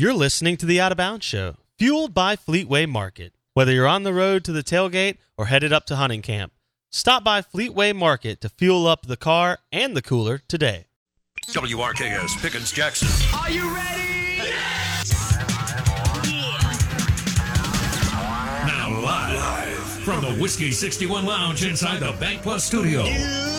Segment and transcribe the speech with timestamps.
[0.00, 3.32] You're listening to the Out of Bounds Show, fueled by Fleetway Market.
[3.54, 6.52] Whether you're on the road to the tailgate or headed up to hunting camp,
[6.88, 10.86] stop by Fleetway Market to fuel up the car and the cooler today.
[11.48, 13.08] WRKS Pickens Jackson.
[13.36, 14.38] Are you ready?
[18.68, 23.02] Now live from the Whiskey 61 Lounge inside the Bank Plus studio.
[23.02, 23.57] are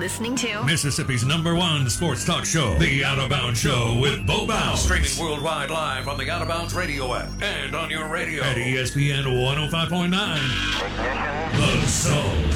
[0.00, 4.46] listening to Mississippi's number one sports talk show, The Out of Bounds Show with Bo
[4.46, 4.80] Bounds.
[4.80, 8.56] Streaming worldwide live on the Out of Bounds radio app and on your radio at
[8.56, 10.10] ESPN 105.9.
[11.52, 12.50] The Zone.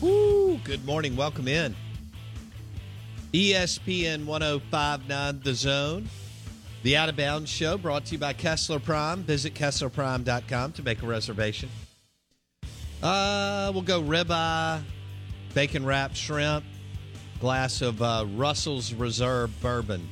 [0.00, 1.14] Woo, good morning.
[1.14, 1.76] Welcome in.
[3.34, 6.08] ESPN 1059 The Zone.
[6.82, 9.22] The Out of Bounds Show brought to you by Kessler Prime.
[9.22, 11.68] Visit KesslerPrime.com to make a reservation.
[13.02, 14.80] Uh, we'll go ribeye,
[15.52, 16.64] bacon wrapped shrimp,
[17.38, 20.08] glass of uh, Russell's Reserve bourbon.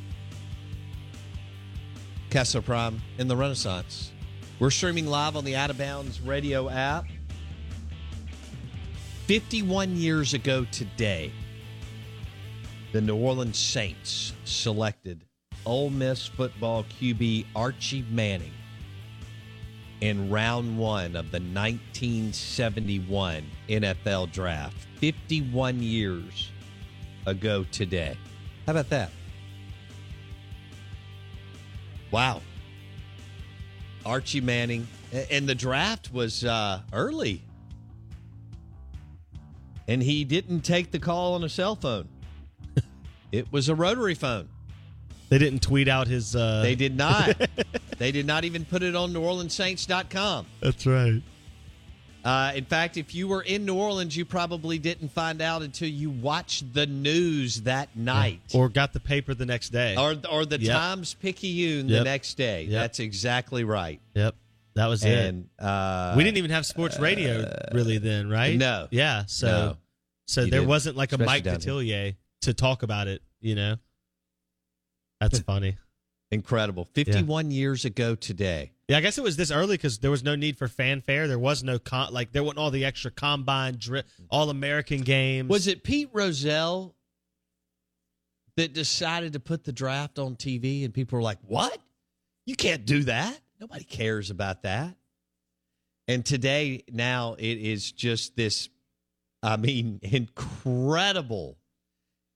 [2.28, 4.12] Kessler Prime in the Renaissance.
[4.58, 7.06] We're streaming live on the Out of Bounds radio app.
[9.24, 11.32] 51 years ago today,
[12.92, 15.24] the New Orleans Saints selected
[15.68, 18.54] Ole Miss football QB Archie Manning
[20.00, 24.86] in round one of the 1971 NFL draft.
[24.96, 26.50] 51 years
[27.26, 28.16] ago today.
[28.64, 29.10] How about that?
[32.10, 32.40] Wow.
[34.06, 34.88] Archie Manning.
[35.30, 37.42] And the draft was uh, early.
[39.86, 42.08] And he didn't take the call on a cell phone.
[43.32, 44.48] it was a rotary phone.
[45.28, 46.34] They didn't tweet out his.
[46.34, 46.62] Uh...
[46.62, 47.36] They did not.
[47.98, 50.46] they did not even put it on NewOrleansSaints.com.
[50.60, 51.22] That's right.
[52.24, 55.88] Uh, in fact, if you were in New Orleans, you probably didn't find out until
[55.88, 58.60] you watched the news that night, yeah.
[58.60, 60.76] or got the paper the next day, or or the yep.
[60.76, 62.00] Times Picayune yep.
[62.00, 62.64] the next day.
[62.64, 62.72] Yep.
[62.72, 64.00] That's exactly right.
[64.14, 64.34] Yep,
[64.74, 65.64] that was and, it.
[65.64, 68.58] Uh, we didn't even have sports radio uh, really then, right?
[68.58, 68.88] No.
[68.90, 69.24] Yeah.
[69.26, 69.76] So no,
[70.26, 70.68] so there didn't.
[70.68, 73.22] wasn't like a Especially Mike Detillier to talk about it.
[73.40, 73.76] You know,
[75.20, 75.76] that's funny.
[76.30, 76.84] Incredible.
[76.94, 77.56] 51 yeah.
[77.56, 78.72] years ago today.
[78.88, 81.28] Yeah, I guess it was this early because there was no need for fanfare.
[81.28, 85.48] There was no con- like there wasn't all the extra combine, dri- all American games.
[85.48, 86.94] Was it Pete Rozelle
[88.56, 91.78] that decided to put the draft on TV, and people were like, "What?
[92.46, 93.38] You can't do that.
[93.60, 94.96] Nobody cares about that."
[96.08, 98.70] And today, now it is just this.
[99.42, 101.58] I mean, incredible,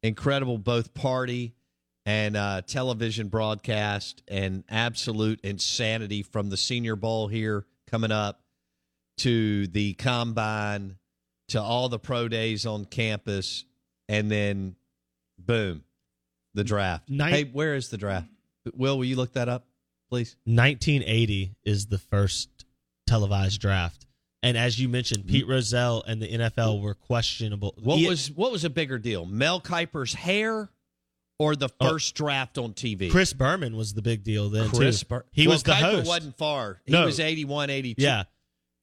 [0.03, 1.55] incredible both party
[2.05, 8.41] and uh, television broadcast and absolute insanity from the Senior Bowl here coming up
[9.19, 10.97] to the combine
[11.49, 13.65] to all the pro days on campus
[14.09, 14.75] and then
[15.39, 15.85] boom
[16.55, 17.09] the draft.
[17.09, 18.29] Nin- hey where is the draft?
[18.75, 19.67] Will will you look that up
[20.11, 20.37] please?
[20.45, 22.49] 1980 is the first
[23.07, 24.07] televised draft.
[24.43, 27.75] And as you mentioned pete rozelle and the nfl were questionable.
[27.81, 30.71] What was what was a bigger deal mel kiper's hair
[31.39, 33.11] or the first oh, draft on TV.
[33.11, 35.07] Chris Berman was the big deal then Chris too.
[35.07, 36.07] Bur- he well, was the Kiper host.
[36.09, 36.81] wasn't far.
[36.85, 37.05] He No.
[37.07, 38.03] was 81, 82.
[38.03, 38.25] Yeah.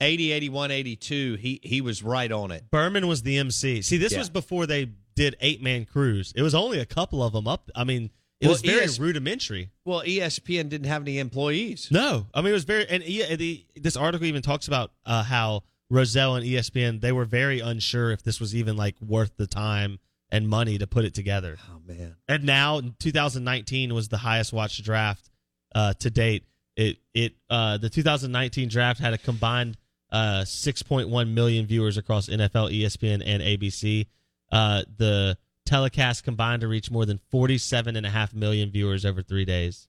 [0.01, 2.63] 80, 81, 82, he he was right on it.
[2.71, 3.81] Berman was the MC.
[3.81, 4.19] See, this Yeah.
[4.19, 6.31] was before they did eight man crews.
[6.35, 7.69] It was only a couple of them up.
[7.75, 8.09] I mean,
[8.39, 9.69] it Well, was very ES rudimentary.
[9.83, 11.89] Well, ESPN didn't have any employees.
[11.91, 12.87] No, I mean it was very.
[12.87, 17.25] And yeah, the, this article even talks about uh, how Rozelle and ESPN they were
[17.25, 19.99] very unsure if this was even like worth the time
[20.31, 21.57] and money to put it together.
[21.69, 22.15] Oh man.
[22.27, 25.29] And now 2019 was the highest watched draft
[25.73, 26.45] uh, to date.
[26.75, 29.77] It it uh, the 2019 draft had a combined
[30.11, 34.07] uh, 6.1 million viewers across NFL, ESPN, and ABC.
[34.51, 39.21] Uh, the telecast combined to reach more than 47 and a half million viewers over
[39.21, 39.87] three days.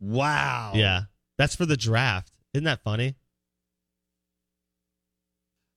[0.00, 0.72] Wow.
[0.74, 1.02] Yeah,
[1.36, 2.32] that's for the draft.
[2.54, 3.16] Isn't that funny?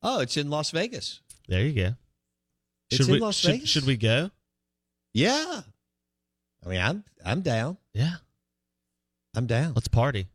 [0.04, 1.20] Oh, it's in Las Vegas.
[1.48, 1.96] There you go.
[2.92, 3.70] It's should in we Las should, Vegas?
[3.70, 4.30] should we go?
[5.14, 5.62] Yeah.
[6.66, 7.78] I mean, I'm I'm down.
[7.94, 8.16] Yeah,
[9.36, 9.74] I'm down.
[9.74, 10.28] let's party.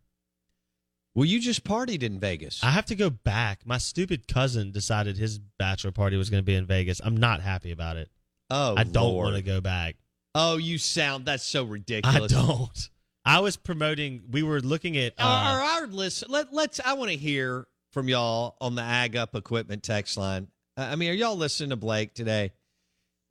[1.14, 2.62] Well, you just partied in Vegas.
[2.62, 3.61] I have to go back.
[3.64, 7.00] My stupid cousin decided his bachelor party was going to be in Vegas.
[7.03, 8.11] I'm not happy about it.
[8.50, 9.25] oh, I don't Lord.
[9.32, 9.97] want to go back.
[10.35, 12.32] Oh, you sound that's so ridiculous.
[12.32, 12.91] I don't.
[13.25, 14.25] I was promoting.
[14.31, 15.14] We were looking at.
[15.19, 16.81] Our, Uh, our listen, let, let's.
[16.85, 20.49] I want to hear from y'all on the Ag Up Equipment text line.
[20.76, 22.52] Uh, I mean, are y'all listening to Blake today?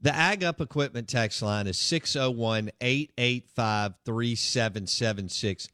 [0.02, 5.70] The Ag Up Equipment text line is 601 885 3776.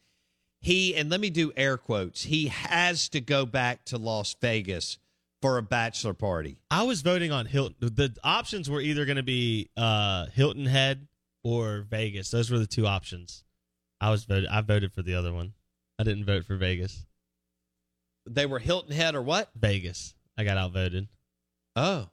[0.59, 4.99] He, and let me do air quotes, he has to go back to Las Vegas
[5.41, 6.59] for a bachelor party.
[6.69, 7.75] I was voting on Hilton.
[7.79, 11.07] The options were either going to be uh, Hilton Head
[11.43, 12.29] or Vegas.
[12.29, 13.43] Those were the two options.
[13.99, 14.47] I was voted.
[14.49, 15.53] I voted for the other one.
[15.97, 17.05] I didn't vote for Vegas.
[18.27, 19.49] They were Hilton Head or what?
[19.55, 20.13] Vegas.
[20.37, 21.07] I got outvoted.
[21.75, 22.09] Oh.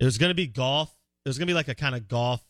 [0.00, 0.94] It was going to be golf.
[1.24, 2.42] It was going to be like a kind of golf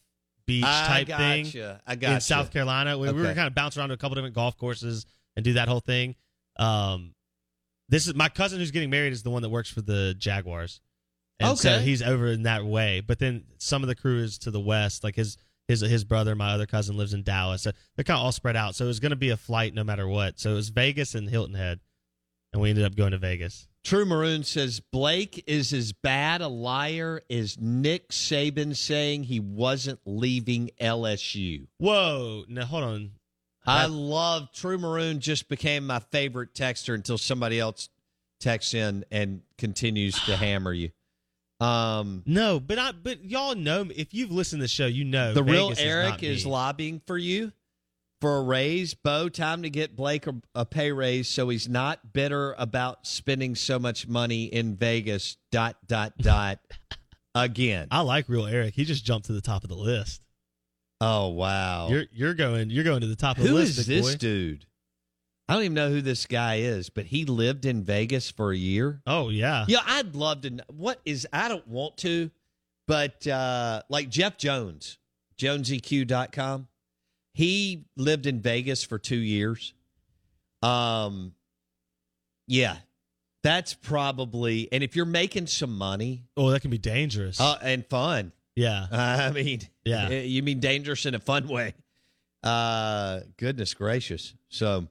[0.47, 1.45] beach I type thing.
[1.45, 1.81] gotcha.
[1.87, 2.99] I got in South Carolina.
[2.99, 3.35] We, we were Okay.
[3.35, 5.07] kind of bounce around to a couple different golf courses
[5.37, 6.17] and do that whole thing.
[6.59, 7.15] Um,
[7.89, 10.81] this is my cousin who's getting married is the one that works for the Jaguars,
[11.41, 13.01] and so he's over in that way.
[13.01, 15.37] But then some of the crew is to the west, like his
[15.69, 17.63] his his brother, my other cousin lives in Dallas.
[17.63, 18.75] So they're kind of all spread out.
[18.75, 20.39] So it was going to be a flight no matter what.
[20.41, 21.81] So it was Vegas and Hilton Head,
[22.53, 23.67] and we ended up going to Vegas.
[23.85, 30.01] True Maroon says Blake is as bad a liar as Nick Saban saying he wasn't
[30.07, 31.67] leaving LSU.
[31.79, 32.45] Whoa!
[32.49, 33.11] Now hold on.
[33.67, 35.21] I love True Maroon.
[35.21, 37.89] Just became my favorite texter until somebody else
[38.41, 40.91] texts in and continues to hammer you.
[41.61, 45.35] Um, No, but I but y'all know if you've listened to the show, you know
[45.35, 46.51] the real Vegas Eric not is me.
[46.51, 47.53] lobbying for you
[48.21, 48.95] for a raise.
[48.95, 53.55] Bo, time to get Blake a, a pay raise so he's not bitter about spending
[53.55, 55.37] so much money in Vegas.
[55.51, 56.59] Dot dot dot.
[57.35, 57.89] Again.
[57.91, 58.75] I like real Eric.
[58.75, 60.23] He just jumped to the top of the list.
[61.01, 61.89] Oh wow.
[61.89, 63.79] You're you're going you're going to the top of Who the list.
[63.79, 64.19] is big this boy.
[64.19, 64.67] dude?
[65.49, 68.57] I don't even know who this guy is, but he lived in Vegas for a
[68.57, 69.03] year.
[69.07, 69.65] Oh yeah.
[69.69, 72.31] Yeah, I'd love to know what is I don't want to,
[72.87, 74.99] but uh like Jeff Jones,
[75.37, 76.69] joneseq.com.
[77.35, 79.75] He lived in Vegas for 2 years.
[80.63, 81.35] Um
[82.47, 82.77] yeah.
[83.43, 87.39] That's probably and if you're making some money Oh, that can be dangerous.
[87.41, 88.87] uh, and fun, yeah.
[88.93, 90.09] I mean, Yeah.
[90.09, 91.75] eh, you mean dangerous in a fun way.
[92.43, 94.35] Uh, goodness gracious.
[94.49, 94.87] So,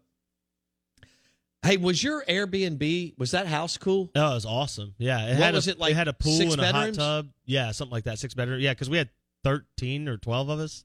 [1.64, 4.10] hey, was your Airbnb was that house cool?
[4.16, 4.94] Oh, it was awesome.
[4.98, 5.26] Yeah.
[5.28, 6.98] It What had was a, it, like It had a pool and bedrooms?
[6.98, 7.30] a hot tub.
[7.46, 8.20] Yeah, something like that.
[8.20, 8.60] Six bedroom.
[8.60, 9.10] Yeah, because we had
[9.44, 10.84] thirteen or twelve of us.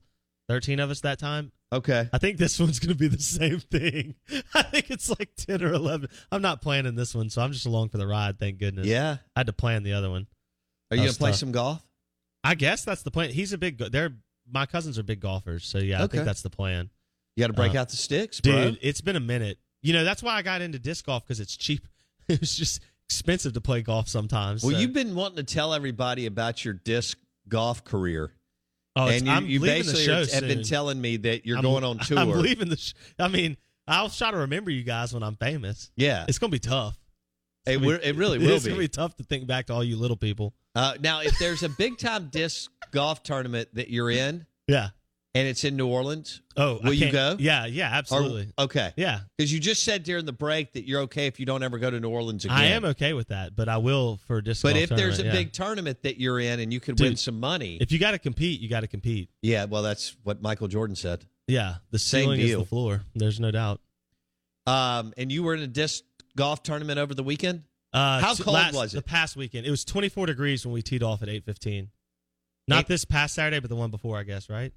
[0.49, 1.51] Thirteen of us that time.
[1.71, 2.09] Okay.
[2.11, 4.15] I think this one's going to be the same thing.
[4.53, 6.09] I think it's like ten or eleven.
[6.31, 8.39] I'm not planning this one, so I'm just along for the ride.
[8.39, 8.87] Thank goodness.
[8.87, 9.17] Yeah.
[9.35, 10.27] I had to plan the other one.
[10.91, 11.81] Are you gonna play some golf?
[12.43, 13.29] I guess that's the plan.
[13.29, 13.77] He's a big.
[13.77, 14.15] They're
[14.51, 16.89] my cousins are big golfers, so yeah, I think that's the plan.
[17.35, 18.71] You got to break Uh, out the sticks, bro.
[18.71, 19.59] Dude, it's been a minute.
[19.83, 21.87] You know, that's why I got into disc golf because it's cheap.
[22.27, 24.63] it's just expensive to play golf sometimes.
[24.63, 28.33] Well, so- you've been wanting to tell everybody about your disc golf career,
[28.95, 31.57] oh, and you, I'm you leaving the basically show have been telling me that you're
[31.57, 32.17] I'm- going on tour.
[32.19, 32.77] I'm leaving the.
[32.77, 35.91] Sh- I mean, I'll try to remember you guys when I'm famous.
[35.95, 36.97] Yeah, It's gonna be tough.
[37.65, 38.69] It's it, be- it really will It's be.
[38.71, 40.53] gonna be tough to think back to all you little people.
[40.75, 44.89] Uh, now, if there's a big time disc golf tournament that you're in, Yeah.
[45.35, 47.35] And it's in New Orleans, Oh, Will you go?
[47.39, 48.51] Yeah, yeah, or- absolutely.
[48.57, 51.61] okay, yeah, because you just said during the break that you're okay if you don't
[51.63, 52.57] ever go to New Orleans again.
[52.57, 55.31] I am okay with that, but I will for disc But if there's a yeah.
[55.31, 58.11] big tournament that you're in and you could Dude, win some money, if you got
[58.11, 59.29] to compete, you got to compete.
[59.41, 61.25] yeah, well, that's what Michael Jordan said.
[61.47, 62.59] Yeah, the Same ceiling is deal.
[62.59, 63.01] the floor.
[63.15, 63.81] There's no doubt.
[64.67, 66.03] Um, and you were in a disc
[66.35, 67.63] golf tournament over the weekend.
[67.91, 68.97] Uh, How cold last- was it?
[68.97, 71.89] The past weekend, it was 24 degrees when we teed off at 8:15.
[72.67, 74.47] Not Eight- this past Saturday, but the one before, I guess.
[74.49, 74.73] Right?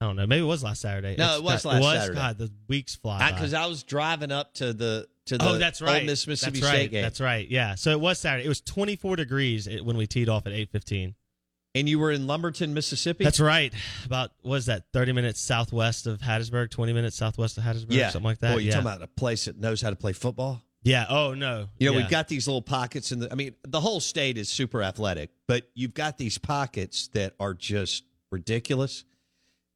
[0.00, 0.26] I don't know.
[0.26, 1.16] Maybe it was last Saturday.
[1.16, 2.14] No, It's it was not- last Saturday.
[2.14, 3.32] God, the weeks fly.
[3.32, 6.02] Because I, was driving up to the to oh, the oh, that's right.
[6.02, 6.90] Ole Miss Mississippi that's State right.
[6.90, 7.02] game.
[7.02, 7.48] That's right.
[7.50, 7.74] Yeah.
[7.74, 8.44] So it was Saturday.
[8.44, 11.14] It was 24 degrees when we teed off at 8:15.
[11.74, 13.24] And you were in Lumberton, Mississippi.
[13.24, 13.72] That's right.
[14.06, 18.24] About was that 30 minutes southwest of Hattiesburg, 20 minutes southwest of Hattiesburg, yeah, something
[18.24, 18.54] like that.
[18.54, 18.80] Boy, you're yeah.
[18.80, 20.62] talking about a place that knows how to play football.
[20.82, 21.06] yeah.
[21.08, 21.68] Oh no.
[21.78, 22.02] You know, yeah.
[22.02, 23.30] we've got these little pockets in the.
[23.30, 27.52] I mean, the whole state is super athletic, but you've got these pockets that are
[27.52, 29.04] just ridiculous.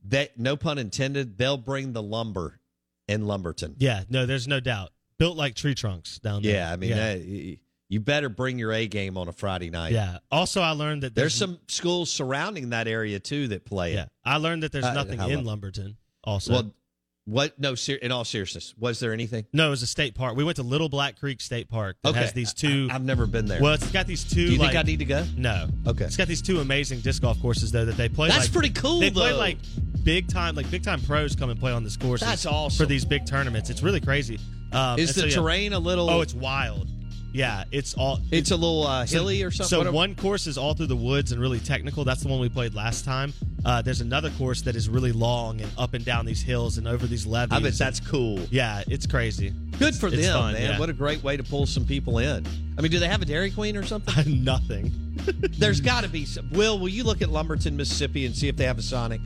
[0.07, 1.39] That no pun intended.
[1.39, 2.61] They'll bring the lumber
[3.09, 3.77] in Lumberton.
[3.79, 4.03] Yeah.
[4.09, 4.91] No, there's no doubt.
[5.19, 6.55] Built like tree trunks down there.
[6.55, 7.15] Yeah, I mean, yeah.
[7.15, 9.93] that- you better bring your A game on a Friday night.
[9.93, 10.17] yeah.
[10.31, 13.93] Also, I learned that There's some schools surrounding that area too that play.
[13.93, 13.97] it.
[13.97, 15.45] Yeah, I learned that there's nothing how in long?
[15.45, 15.99] Lumberton.
[16.25, 16.75] Also, Well,
[17.25, 17.59] what?
[17.59, 19.47] No, ser- in all seriousness, was there anything?
[19.53, 20.37] no, it was a state park.
[20.37, 22.89] We went to Little Black Creek State Park that Okay, has these two.
[22.91, 23.61] I, have never been there.
[23.61, 24.47] well, it's got these two.
[24.47, 25.25] Do you like, think I need to go?
[25.37, 25.69] No.
[25.87, 26.05] Okay.
[26.05, 28.29] It's got these two amazing disc golf courses though that they play.
[28.29, 29.59] That's like, pretty cool, They play like
[30.03, 32.21] big time, like big time pros come and play on this course.
[32.21, 32.77] That's awesome.
[32.85, 33.71] for these big tournaments.
[33.71, 34.39] It's really crazy.
[34.73, 35.35] Um, Is the so, yeah.
[35.35, 36.09] terrain a little?
[36.09, 36.89] Oh, it's wild.
[37.33, 38.21] Yeah, it's all.
[38.31, 39.69] it's a little uh, So- hilly or something.
[39.69, 42.05] So What- one course is all through the woods and really technical.
[42.05, 43.33] That's the one we played last time.
[43.65, 46.87] Uh, there's another course that is really long and up and down these hills and
[46.87, 47.57] over these levees.
[47.57, 48.41] I bet that's cool.
[48.51, 49.53] yeah, it's crazy.
[49.79, 50.63] Good for It's them, fun, man.
[50.63, 50.79] yeah.
[50.79, 52.45] What a great way to pull some people in.
[52.77, 54.45] I mean, do they have a Dairy Queen or something?
[54.45, 54.93] Nothing.
[55.59, 56.51] There's got to be some.
[56.51, 59.21] Will, will you look at Lumberton, Mississippi and see if they have a Sonic?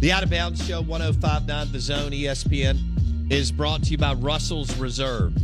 [0.00, 4.74] The Out of Bounds Show 1059 The Zone ESPN is brought to you by Russell's
[4.78, 5.34] Reserve,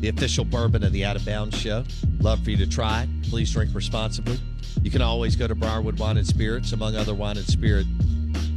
[0.00, 1.84] the official bourbon of the Out of Bounds Show.
[2.20, 3.08] Love for you to try it.
[3.30, 4.38] Please drink responsibly.
[4.82, 7.86] You can always go to Briarwood Wine and Spirits, among other wine and spirit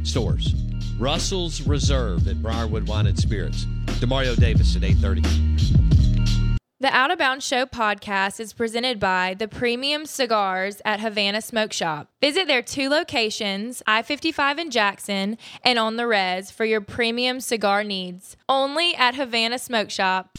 [0.02, 0.54] stores.
[0.98, 3.66] Russell's Reserve at Briarwood Wine and Spirits.
[4.00, 5.54] Demario Davis at 830.
[6.80, 11.72] The Out of Bounds Show podcast is presented by the premium cigars at Havana Smoke
[11.72, 12.10] Shop.
[12.20, 17.40] Visit their two locations, I 55 in Jackson and on the Res, for your premium
[17.40, 18.36] cigar needs.
[18.48, 20.36] Only at Havana Smoke Shop.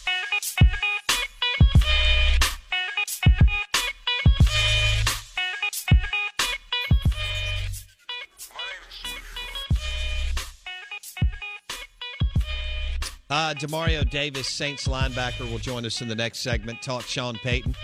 [13.36, 16.82] Uh, Demario Davis, Saints linebacker, will join us in the next segment.
[16.82, 17.76] Talk Sean Payton.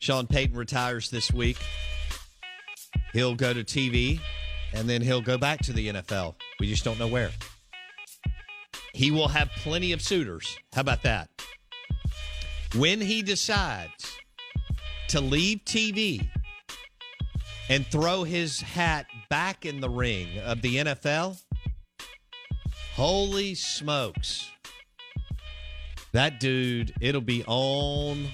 [0.00, 1.58] Sean Payton retires this week.
[3.12, 4.18] He'll go to TV
[4.72, 6.36] and then he'll go back to the NFL.
[6.60, 7.30] We just don't know where.
[8.94, 10.56] He will have plenty of suitors.
[10.72, 11.28] How about that?
[12.74, 14.16] When he decides
[15.08, 16.26] to leave TV
[17.68, 21.38] and throw his hat back in the ring of the NFL,
[22.98, 24.50] Holy smokes.
[26.12, 28.26] That dude, it'll be on,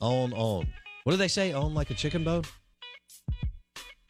[0.00, 0.68] on, on.
[1.02, 1.52] What do they say?
[1.52, 2.44] On like a chicken bone?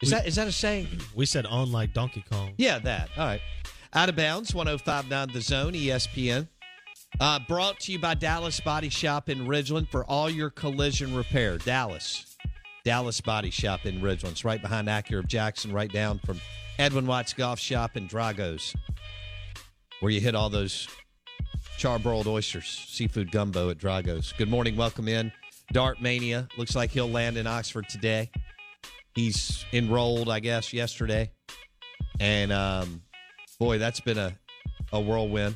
[0.03, 0.89] Is that is that a saying?
[1.15, 2.53] We said on like Donkey Kong.
[2.55, 3.09] Yeah, that.
[3.17, 3.41] All right.
[3.95, 6.49] Out of bounds, 1059 The Zone, ESPN.
[7.19, 11.57] Uh, brought to you by Dallas Body Shop in Ridgeland for all your collision repair.
[11.57, 12.37] Dallas.
[12.83, 14.33] Dallas Body Shop in Ridgeland.
[14.33, 16.39] It's right behind Acura of Jackson, right down from
[16.77, 18.75] Edwin Watts Golf Shop and Drago's,
[20.05, 20.87] where you hit all those
[21.79, 24.35] charbroiled oysters, seafood gumbo at Drago's.
[24.37, 24.75] Good morning.
[24.75, 25.31] Welcome in.
[25.73, 26.47] Dart Mania.
[26.59, 28.29] Looks like he'll land in Oxford today.
[29.15, 31.31] He's enrolled, I guess, yesterday.
[32.19, 33.01] And um,
[33.57, 34.37] boy, that's been a,
[34.93, 35.55] a whirlwind.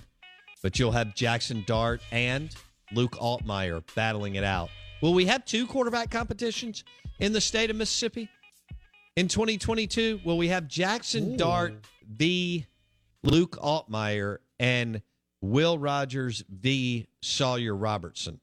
[0.64, 2.50] But you'll have Jackson Dart and
[2.92, 4.72] Luke Altmyer battling it out.
[5.04, 6.84] Will we have two quarterback competitions
[7.20, 8.28] in the state of Mississippi
[9.16, 10.22] in 2022?
[10.26, 11.76] Will we have Jackson Dart
[12.18, 12.66] v.
[13.24, 15.02] Luke Altmyer and
[15.42, 17.08] Will Rogers v.
[17.22, 18.40] Sawyer Robertson?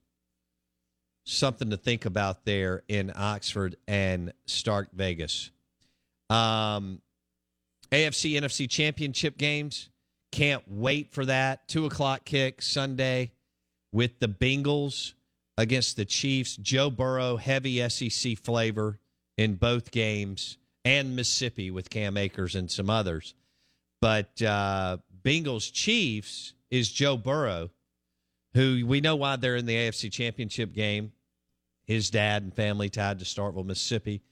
[1.24, 5.50] Something to think about there in Oxford and Stark Vegas.
[6.30, 7.00] Um,
[7.90, 9.90] AFC NFC Championship games.
[10.32, 11.66] Can't wait for that.
[11.68, 13.32] Two o'clock kick Sunday
[13.92, 15.14] with the Bengals
[15.56, 16.56] against the Chiefs.
[16.56, 18.98] Joe Burrow, heavy SEC flavor
[19.36, 23.34] in both games, and Mississippi with Cam Akers and some others.
[24.00, 27.70] But uh, Bengals Chiefs is Joe Burrow,
[28.54, 31.12] who we know why they're in the AFC Championship game.
[31.86, 34.22] His dad and family tied to Starkville, Mississippi.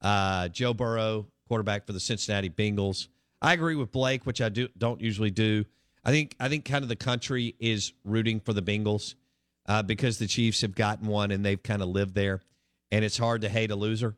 [0.00, 3.08] Uh, Joe Burrow, quarterback for the Cincinnati Bengals.
[3.42, 5.64] I agree with Blake, which I do don't usually do.
[6.04, 9.14] I think I think kind of the country is rooting for the Bengals
[9.66, 12.40] uh, because the Chiefs have gotten one and they've kind of lived there,
[12.90, 14.16] and it's hard to hate a loser.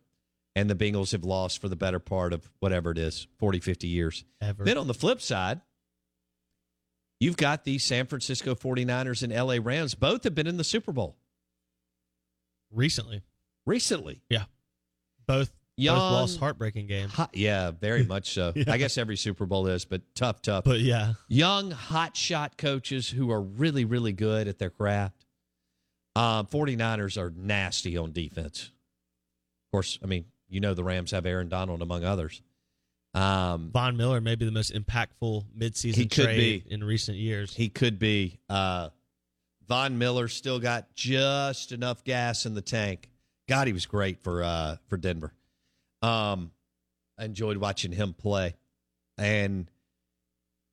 [0.54, 3.86] And the Bengals have lost for the better part of whatever it is, 40, 50
[3.88, 4.24] years.
[4.40, 4.64] Ever.
[4.64, 5.62] Then on the flip side,
[7.20, 9.94] you've got the San Francisco 49ers and LA Rams.
[9.94, 11.16] Both have been in the Super Bowl
[12.70, 13.22] Recently.
[13.66, 14.22] recently.
[14.28, 14.44] Yeah.
[15.26, 17.12] Both, Young- both lost heartbreaking games.
[17.12, 18.52] Hot, yeah, very much so.
[18.56, 18.64] Yeah.
[18.68, 20.64] I guess every Super Bowl is, but tough, tough.
[20.64, 21.14] But yeah.
[21.28, 25.24] Young, hot shot coaches who are really, really good at their craft.
[26.14, 28.64] Um, 49ers are nasty on defense.
[28.64, 32.42] Of course, I mean, you know the Rams have Aaron Donald among others.
[33.14, 36.72] Um, Von Miller may be the most impactful midseason He could trade be.
[36.74, 37.54] in recent years.
[37.54, 38.38] he could be.
[38.48, 38.88] Uh,
[39.68, 43.10] Von Miller still got just enough gas in the tank.
[43.48, 45.32] God, he was great for uh, for Denver.
[46.00, 46.52] Um,
[47.18, 48.54] I enjoyed watching him play,
[49.18, 49.70] and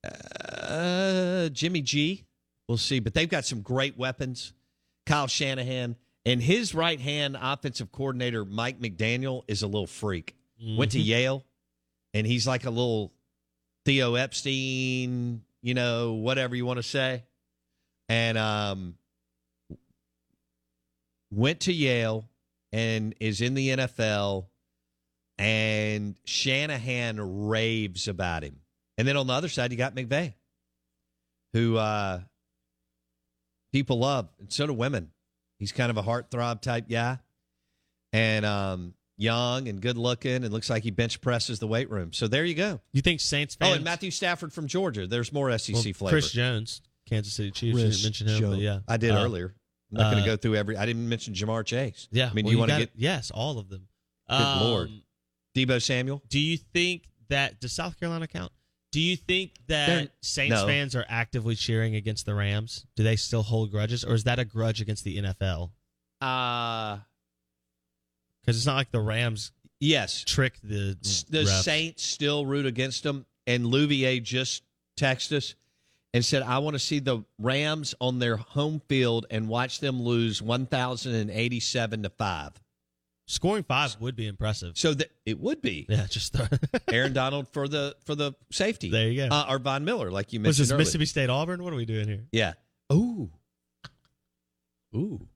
[0.03, 2.25] uh, Jimmy G.
[2.67, 4.53] We'll see, but they've got some great weapons.
[5.05, 5.95] Kyle Shanahan
[6.29, 10.35] and his right hand offensive coordinator Mike McDaniel is a little freak.
[10.77, 11.43] Went to Yale,
[12.13, 13.11] and he's like a little
[13.83, 17.23] Theo Epstein, you know, whatever you want to say,
[18.09, 18.95] and um,
[21.31, 22.25] went to Yale
[22.71, 24.45] and is in the NFL,
[25.39, 28.59] and Shanahan raves about him.
[28.99, 30.33] And then on the other side, you got McVay,
[31.53, 32.19] who uh,
[33.71, 35.09] people love, and so do women.
[35.59, 37.19] He's kind of a heartthrob type guy,
[38.13, 42.13] and um, young and good looking, and looks like he bench presses the weight room.
[42.13, 42.79] So there you go.
[42.93, 45.05] You think Saints Oh, and Matthew Stafford from Georgia.
[45.05, 46.09] There's more SEC well, flavor.
[46.09, 47.77] Chris Jones, Kansas City Chiefs.
[47.77, 49.53] You Chris didn't mention him, but yeah, I did Uh, earlier.
[49.91, 50.77] I'm not going uh, to go through every.
[50.77, 52.07] I didn't mention Ja'Marr Chase.
[52.11, 53.87] Yeah, I mean, well, do you want to get yes, all of them.
[54.29, 54.87] Good Lord.
[54.89, 55.01] Um,
[55.55, 56.21] Deebo Samuel?
[56.29, 58.51] Do you think that does South Carolina count?
[58.91, 60.65] Do you think that They're- Saints no.
[60.65, 62.85] fans are actively cheering against the Rams?
[62.95, 65.71] Do they still hold grudges, or is that a grudge against the NFL?
[66.21, 66.99] Uh
[68.41, 70.23] Because it's not like the Rams yes.
[70.25, 70.97] tricked the
[71.29, 71.61] The refs.
[71.63, 74.63] Saints still root against them, and Louvier just
[74.97, 75.55] texted us
[76.13, 80.01] and said, "I want to see the Rams on their home field and watch them
[80.01, 82.53] lose 1,087 to five."
[83.29, 84.75] Scoring five would be impressive.
[84.75, 88.89] So that it would be Yeah, just the, Aaron Donald for the for the safety.
[88.89, 89.35] There you go.
[89.35, 90.79] Uh, or Von Miller, like you was mentioned this earlier.
[90.79, 91.63] Mississippi State Auburn?
[91.63, 92.25] What are we doing here?
[92.31, 92.53] Yeah.
[92.91, 93.29] Ooh.
[94.95, 95.27] Ooh.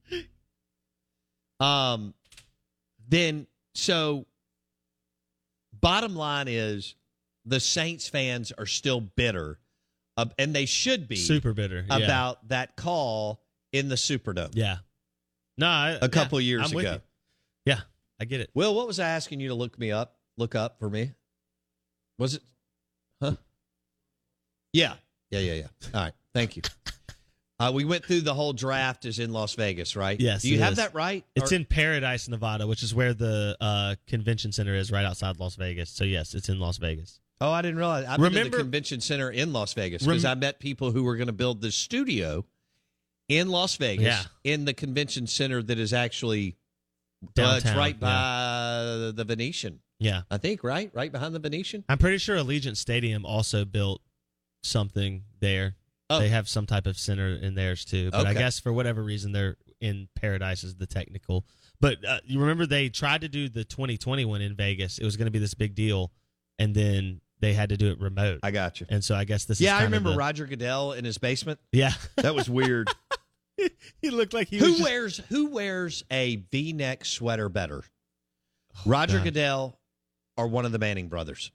[1.60, 2.16] Um
[3.08, 3.46] then
[3.76, 4.26] so
[5.80, 6.96] bottom line is
[7.46, 9.60] the Saints fans are still bitter
[10.18, 11.98] uh, and they should be Super bitter yeah.
[11.98, 13.40] about that call
[13.72, 14.52] in the Superdome.
[14.54, 14.78] yeah.
[15.60, 17.00] No, I, A couple yeah, years I'm ago.
[17.66, 17.80] Yeah,
[18.20, 18.50] I get it.
[18.54, 20.16] Will, what was I asking you to look me up?
[20.38, 21.12] Look up for me?
[22.20, 22.42] Was it
[23.22, 23.36] Huh?
[24.74, 24.96] Yeah.
[25.32, 25.68] Yeah, yeah, yeah.
[25.94, 26.14] All right.
[26.34, 26.62] Thank you.
[27.60, 30.20] Uh, we went through the whole draft is in Las Vegas, right?
[30.20, 30.78] Yes, Do you have is.
[30.78, 31.24] that right?
[31.36, 35.40] It's Or- in Paradise, Nevada, which is where the uh, convention center is, right outside
[35.40, 35.90] Las Vegas.
[35.90, 37.20] So yes, it's in Las Vegas.
[37.40, 38.06] Oh, I didn't realize.
[38.06, 40.92] I've been to Remember- the convention center in Las Vegas because Rem- I met people
[40.92, 42.44] who were going to build the studio
[43.30, 44.24] in Las Vegas Yeah.
[44.44, 46.58] in the convention center that is actually
[47.40, 49.80] uh, it's right by the Venetian.
[50.00, 51.84] Yeah, I think right, right behind the Venetian.
[51.88, 54.02] I'm pretty sure Allegiant Stadium also built
[54.64, 55.76] something there.
[56.10, 56.20] Oh.
[56.20, 59.32] They have some type of center in theirs too, but I guess for whatever reason
[59.32, 61.46] they're in Paradise is the technical.
[61.80, 64.98] But uh, you remember they tried to do the 2020 one in Vegas.
[65.00, 66.12] It was going to be this big deal,
[66.60, 68.40] and then they had to do it remote.
[68.44, 68.88] I got you.
[68.90, 69.60] and so I guess this.
[69.60, 71.60] Yeah, is I remember the- Roger Goodell in his basement.
[71.72, 72.90] Yeah, That was weird.
[74.02, 77.84] he looked like he was who just- wears who wears a V-neck sweater better?
[78.76, 79.26] Oh, Roger God.
[79.26, 79.80] Goodell
[80.38, 81.52] or one of the Manning brothers?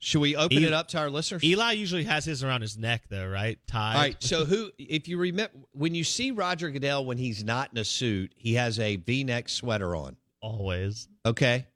[0.00, 1.42] Should we open E- it up to our listeners?
[1.44, 3.58] Eli usually has his around his neck though, right?
[3.66, 3.94] Tied.
[3.96, 4.16] All right.
[4.22, 7.84] So who, if you remember, when you see Roger Goodell when he's not in a
[7.84, 10.16] suit, he has a V-neck sweater on.
[10.42, 11.08] Always.
[11.24, 11.66] Okay,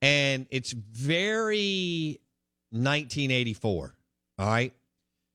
[0.00, 2.18] and it's very
[2.70, 3.94] 1984.
[4.38, 4.72] All right.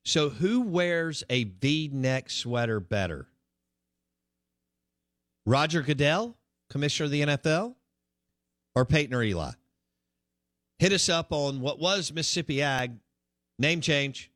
[0.09, 3.27] So who wears a V-neck sweater better?
[5.45, 6.35] Roger Goodell,
[6.71, 7.75] commissioner of the NFL,
[8.73, 9.51] or Peyton or Eli?
[10.79, 12.93] Hit us up on what was Mississippi Ag
[13.59, 14.31] name change.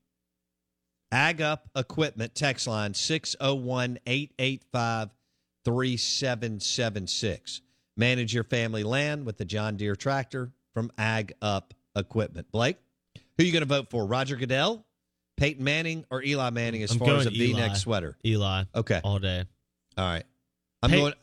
[1.12, 5.10] Ag Up Equipment text line 601 885
[5.66, 7.62] 3776.
[7.98, 12.52] Manage your family land with the John Deere tractor from Ag Up Equipment.
[12.52, 12.78] Blake,
[13.16, 14.06] who are you going to vote for?
[14.06, 14.86] Roger Goodell,
[15.44, 18.18] Peyton Manning, or Eli Manning as I'm far as a V neck sweater?
[18.26, 18.64] Eli.
[18.74, 19.02] Okay.
[19.04, 19.44] All day.
[19.98, 20.24] All right.
[20.82, 21.14] I'm Pey- going.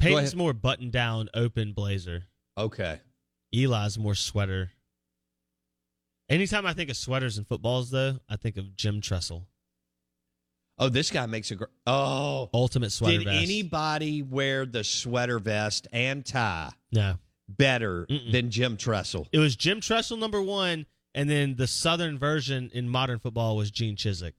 [0.00, 0.36] Peyton's ahead.
[0.36, 2.24] more button down, open blazer.
[2.56, 2.98] Okay.
[3.54, 4.72] Eli's more sweater.
[6.28, 9.46] Anytime I think of sweaters and footballs, though, I think of Jim Tressel.
[10.76, 11.70] Oh, this guy makes a great.
[11.86, 12.50] Oh.
[12.52, 13.42] Ultimate sweater Did vest.
[13.42, 17.14] anybody wear the sweater vest and tie No.
[17.48, 18.32] better Mm-mm.
[18.32, 19.26] than Jim Tressel?
[19.32, 23.70] It was Jim Tressel number one, and then the Southern version in modern football was
[23.70, 24.32] Gene Chizik,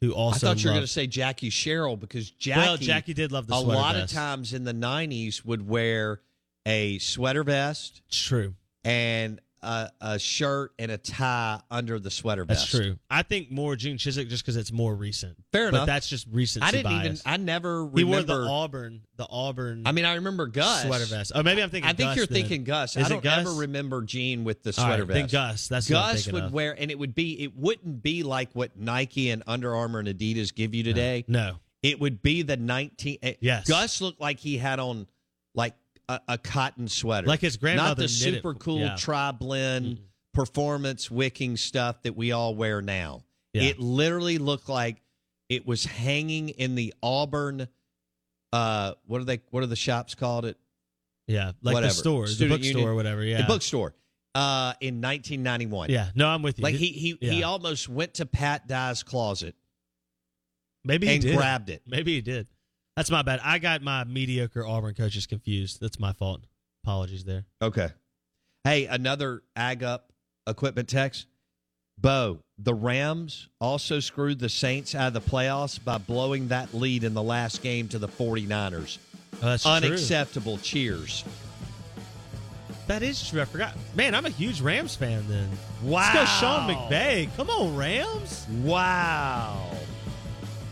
[0.00, 3.14] who also I thought you were going to say Jackie Sherrill because Jackie, Well, Jackie
[3.14, 4.12] did love the a sweater lot vest.
[4.12, 6.20] of times in the '90s would wear
[6.66, 8.54] a sweater vest True.
[8.84, 12.70] and a, a shirt and a tie under the sweater vest.
[12.72, 12.98] That's true.
[13.10, 15.36] I think more Gene Chizik just because it's more recent.
[15.52, 15.70] Fair enough.
[15.72, 15.86] but enough.
[15.86, 16.64] that's just recent.
[16.64, 17.18] I didn't even.
[17.26, 18.34] I never he remember.
[18.34, 19.82] wore the Auburn, the Auburn.
[19.86, 21.32] I mean, I remember Gus sweater vest.
[21.34, 21.88] Oh, maybe I'm thinking.
[21.88, 22.34] I think Gus you're then.
[22.42, 22.96] thinking Gus.
[22.96, 23.38] Is I don't Gus?
[23.40, 25.16] ever remember Gene with the All right, sweater vest.
[25.16, 25.68] Think Gus.
[25.68, 26.52] That's Gus would of.
[26.52, 27.42] wear, and it would be.
[27.42, 31.24] It wouldn't be like what Nike and Under Armour and Adidas give you today.
[31.28, 31.56] No.
[31.82, 33.18] It would be the 19.
[33.22, 33.68] eh, Yes.
[33.68, 35.06] Gus looked like he had on
[35.54, 35.74] like
[36.08, 38.96] a, a cotton sweater, Like his grandmother not the it super cool yeah.
[38.96, 40.00] tri blend
[40.34, 43.24] performance wicking stuff that we all wear now.
[43.52, 43.62] Yeah.
[43.62, 45.02] It literally looked like
[45.48, 47.68] it was hanging in the Auburn.
[48.52, 49.40] Uh, what are they?
[49.50, 50.44] What are the shops called?
[50.44, 50.56] It
[51.26, 51.92] Yeah, like Whatever.
[51.92, 52.88] the store, the bookstore, Union.
[52.88, 53.24] or whatever.
[53.24, 53.94] Yeah, the bookstore.
[54.34, 55.90] Uh, in 1991.
[55.90, 56.62] Yeah, no, I'm with you.
[56.62, 59.54] Like he he he almost went to Pat Dye's closet
[60.84, 61.36] maybe he and did.
[61.36, 61.82] grabbed it.
[61.86, 62.46] Maybe he did.
[62.98, 63.38] That's my bad.
[63.44, 65.80] I got my mediocre Auburn coaches confused.
[65.80, 66.40] That's my fault.
[66.82, 67.44] Apologies there.
[67.62, 67.90] Okay.
[68.64, 70.12] Hey, another ag up
[70.48, 71.26] equipment text.
[71.96, 77.04] Bo, the Rams also screwed the Saints out of the playoffs by blowing that lead
[77.04, 78.98] in the last game to the 49ers.
[79.34, 79.70] Oh, that's true.
[79.70, 80.58] Unacceptable.
[80.58, 81.24] Cheers.
[82.88, 83.40] That is true.
[83.40, 83.74] I forgot.
[83.94, 85.24] Man, I'm a huge Rams fan.
[85.28, 85.48] Then
[85.84, 86.00] Wow.
[86.00, 87.28] let's go, Sean McVay.
[87.36, 88.44] Come on, Rams.
[88.64, 89.70] Wow.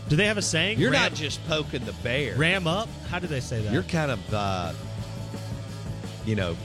[0.09, 0.79] Do they have a saying?
[0.79, 2.35] You're Ram, not just poking the bear.
[2.35, 2.87] ram up.
[3.09, 3.73] How do they say that?
[3.73, 4.73] You're kind of, uh,
[6.25, 6.55] you know,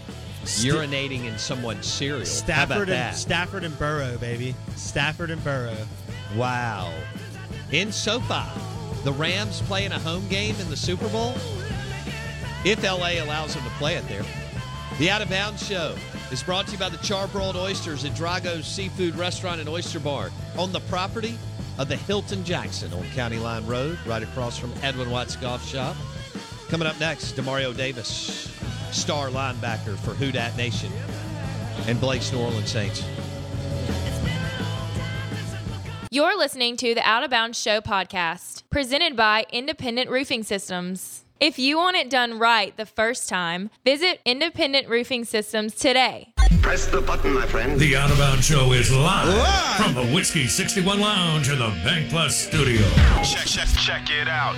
[0.45, 2.25] Sti- urinating in someone's cereal.
[2.25, 4.55] Stafford and Stafford and Burrow, baby.
[4.77, 5.77] Stafford and Burrow.
[6.37, 6.93] Wow.
[7.73, 8.43] In SoFi,
[9.05, 11.35] the Rams playing a home game in the Super Bowl.
[12.65, 14.23] If LA allows them to play it there.
[14.99, 15.97] The Out of Bounds Show
[16.31, 20.31] is brought to you by the Charbroiled Oysters at Drago's Seafood Restaurant and Oyster Bar
[20.57, 21.37] on the property
[21.79, 25.97] of the Hilton Jackson on County Line Road, right across from Edwin Watts Golf Shop.
[26.69, 28.51] Coming up next, Demario Davis,
[28.91, 30.91] star linebacker for Who Dat Nation,
[31.87, 33.05] and Blake's New Orleans Saints.
[36.11, 41.25] You're listening to the Out of Bounds Show podcast, presented by Independent Roofing Systems.
[41.41, 46.35] If you want it done right the first time, visit Independent Roofing Systems today.
[46.61, 47.79] Press the button, my friend.
[47.79, 52.11] The Out of Bounds Show is live, from the Whiskey 61 Lounge in the Bank
[52.11, 52.83] Plus studio.
[53.23, 54.57] Check, check, check it out.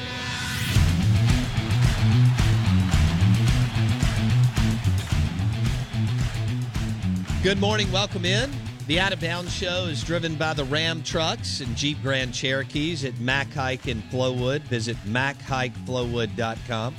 [7.42, 7.92] Good morning.
[7.92, 8.50] Welcome in.
[8.86, 13.04] The Out of Bounds Show is driven by the Ram trucks and Jeep Grand Cherokees
[13.04, 14.60] at Mac Haik in Flowood.
[14.62, 16.94] Visit MacHikeFlowwood.com.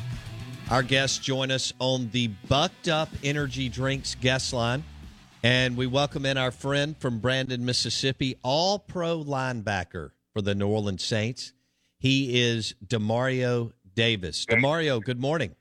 [0.72, 4.84] Our guests join us on the Bucked Up Energy Drinks guest line.
[5.44, 10.68] And we welcome in our friend from Brandon, Mississippi, all pro linebacker for the New
[10.68, 11.54] Orleans Saints.
[12.00, 14.48] He is Demario Davis.
[14.48, 15.56] Demario, good morning.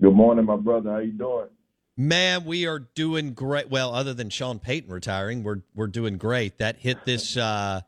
[0.00, 0.90] Good morning, my brother.
[0.90, 1.48] How you doing?
[1.98, 3.68] Man, we are doing great.
[3.68, 6.56] Well, other than Sean Payton retiring, we're we're doing great.
[6.56, 7.82] That hit this uh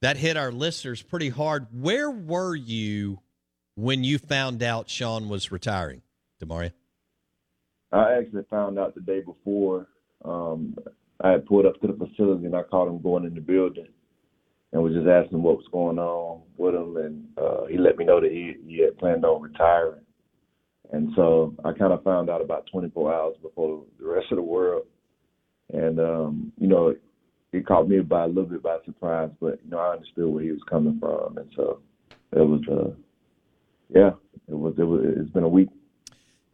[0.00, 1.66] that hit our listeners pretty hard.
[1.70, 3.18] Where were you
[3.82, 6.02] when you found out Sean was retiring,
[6.40, 6.72] Demaria?
[7.90, 9.88] I actually found out the day before.
[10.24, 10.76] Um,
[11.20, 13.88] I had pulled up to the facility and I caught him going in the building
[14.72, 16.96] and was just asking what was going on with him.
[16.96, 20.00] And uh, he let me know that he, he had planned on retiring.
[20.92, 24.42] And so I kind of found out about 24 hours before the rest of the
[24.42, 24.84] world.
[25.72, 26.88] And, um, you know,
[27.52, 30.42] it, caught me by a little bit by surprise, but, you know, I understood where
[30.42, 31.36] he was coming from.
[31.36, 31.80] And so
[32.32, 32.90] it was, uh,
[33.94, 34.12] yeah,
[34.48, 35.68] it was, it was, it's been a week.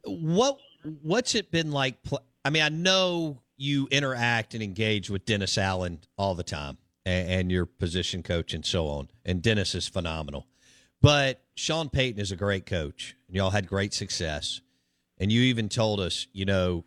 [0.05, 0.59] What
[1.03, 1.97] what's it been like?
[2.45, 7.31] I mean, I know you interact and engage with Dennis Allen all the time, and,
[7.31, 9.09] and your position coach and so on.
[9.25, 10.47] And Dennis is phenomenal.
[11.01, 13.17] But Sean Payton is a great coach.
[13.27, 14.61] and Y'all had great success.
[15.19, 16.85] And you even told us, you know,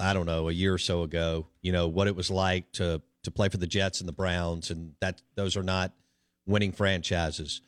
[0.00, 3.02] I don't know, a year or so ago, you know, what it was like to
[3.22, 5.92] to play for the Jets and the Browns and that those are not
[6.46, 7.62] winning franchises.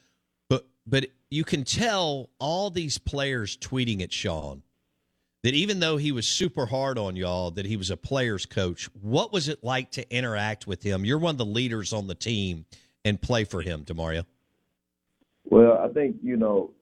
[0.86, 4.62] But you can tell all these players tweeting at Sean
[5.42, 8.88] that even though he was super hard on y'all, that he was a player's coach.
[9.00, 11.04] What was it like to interact with him?
[11.04, 12.66] You're one of the leaders on the team
[13.04, 14.24] and play for him, Demario.
[15.44, 16.72] Well, I think you know,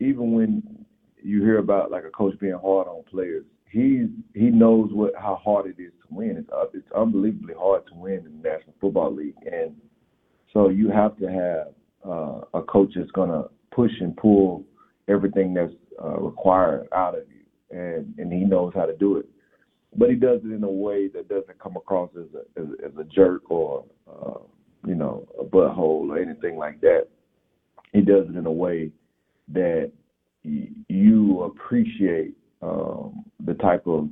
[0.00, 0.86] even when
[1.22, 5.40] you hear about like a coach being hard on players, he he knows what how
[5.44, 6.36] hard it is to win.
[6.36, 9.74] It's it's unbelievably hard to win in the National Football League, and
[10.52, 14.64] so you have to have uh, a coach that's gonna push and pull
[15.08, 19.26] everything that's uh, required out of you, and and he knows how to do it.
[19.96, 22.92] But he does it in a way that doesn't come across as a as, as
[22.98, 24.40] a jerk or uh,
[24.86, 27.08] you know a butthole or anything like that
[27.94, 28.90] he does it in a way
[29.48, 29.90] that
[30.44, 34.08] y- you appreciate um, the type of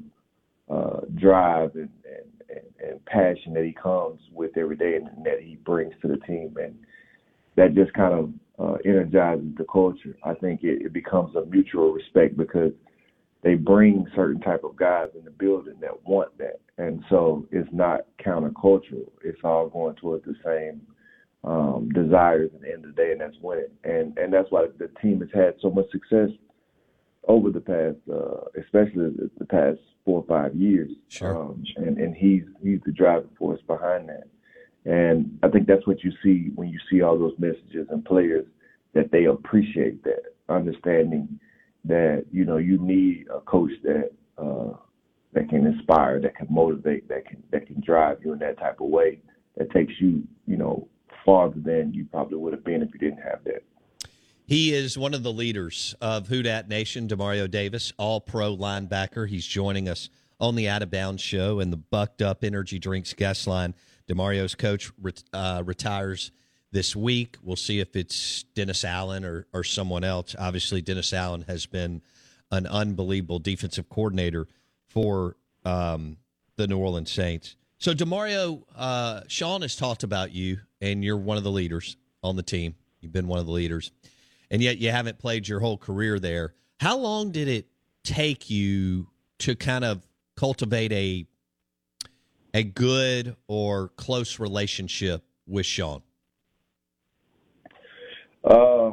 [0.70, 1.90] uh, drive and,
[2.48, 6.16] and, and, passion that he comes with every day and that he brings to the
[6.18, 6.74] team, and
[7.56, 10.16] that just kind of uh, energizes the culture.
[10.24, 12.72] I think it, it becomes a mutual respect because
[13.42, 17.68] they bring certain type of guys in the building that want that, and so it's
[17.72, 19.10] not countercultural.
[19.24, 20.82] It's all going towards the same
[21.44, 23.66] um, desires at the end of the day, and that's winning.
[23.84, 26.30] And and that's why the team has had so much success
[27.26, 30.90] over the past, uh, especially the past four or five years.
[31.08, 31.36] Sure.
[31.36, 34.28] Um, and and he's he's the driving force behind that.
[34.84, 38.46] And I think that's what you see when you see all those messages and players
[38.94, 41.38] that they appreciate that, understanding
[41.84, 44.72] that you know you need a coach that uh,
[45.32, 48.80] that can inspire, that can motivate, that can that can drive you in that type
[48.80, 49.20] of way,
[49.56, 50.88] that takes you you know
[51.24, 53.62] farther than you probably would have been if you didn't have that.
[54.44, 59.28] He is one of the leaders of Who Dat Nation, Demario Davis, all pro linebacker.
[59.28, 63.14] He's joining us on the Out of Bounds show and the Bucked Up Energy Drinks
[63.14, 63.74] guest line.
[64.12, 64.90] Demario's coach
[65.32, 66.30] uh, retires
[66.70, 67.36] this week.
[67.42, 70.34] We'll see if it's Dennis Allen or, or someone else.
[70.38, 72.02] Obviously, Dennis Allen has been
[72.50, 74.46] an unbelievable defensive coordinator
[74.88, 76.16] for um,
[76.56, 77.56] the New Orleans Saints.
[77.78, 82.36] So, Demario, uh, Sean has talked about you, and you're one of the leaders on
[82.36, 82.74] the team.
[83.00, 83.90] You've been one of the leaders
[84.52, 86.52] and yet you haven't played your whole career there.
[86.78, 87.66] How long did it
[88.04, 91.26] take you to kind of cultivate a
[92.54, 96.02] a good or close relationship with Sean?
[98.44, 98.92] Uh,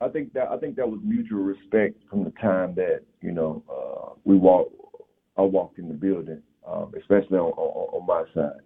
[0.00, 3.62] I think that I think that was mutual respect from the time that you know
[3.68, 4.74] uh, we walked.
[5.36, 8.60] I walked in the building, um, especially on, on, on my side.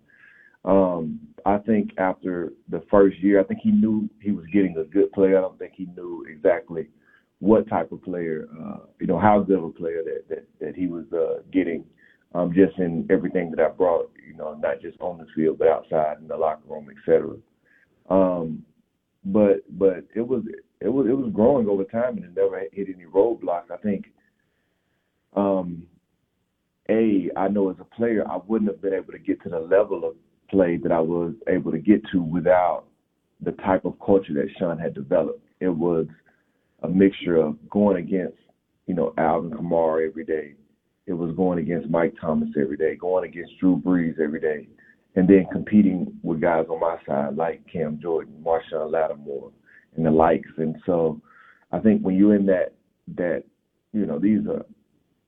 [0.64, 4.84] Um, I think after the first year, I think he knew he was getting a
[4.84, 5.38] good player.
[5.38, 6.88] I don't think he knew exactly
[7.38, 10.76] what type of player, uh, you know, how good of a player that that, that
[10.76, 11.84] he was uh, getting.
[12.34, 15.68] Um, just in everything that I brought, you know, not just on the field but
[15.68, 17.36] outside in the locker room, et cetera.
[18.10, 18.64] Um,
[19.24, 20.42] but but it was
[20.80, 23.70] it was it was growing over time and it never hit any roadblocks.
[23.70, 24.06] I think
[25.36, 25.84] um,
[26.90, 29.60] a I know as a player I wouldn't have been able to get to the
[29.60, 30.16] level of
[30.50, 32.84] play that I was able to get to without
[33.40, 35.46] the type of culture that Sean had developed.
[35.60, 36.06] It was
[36.82, 38.38] a mixture of going against,
[38.86, 40.54] you know, Alvin Kamara every day.
[41.06, 44.68] It was going against Mike Thomas every day, going against Drew Brees every day,
[45.16, 49.52] and then competing with guys on my side like Cam Jordan, Marshon Lattimore,
[49.96, 50.48] and the likes.
[50.56, 51.20] And so
[51.72, 52.74] I think when you're in that
[53.16, 53.44] that,
[53.92, 54.64] you know, these are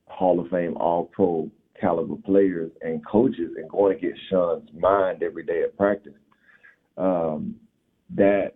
[0.06, 5.44] Hall of Fame all pro caliber players and coaches and going against Sean's mind every
[5.44, 6.14] day at practice,
[6.96, 7.54] um,
[8.14, 8.54] that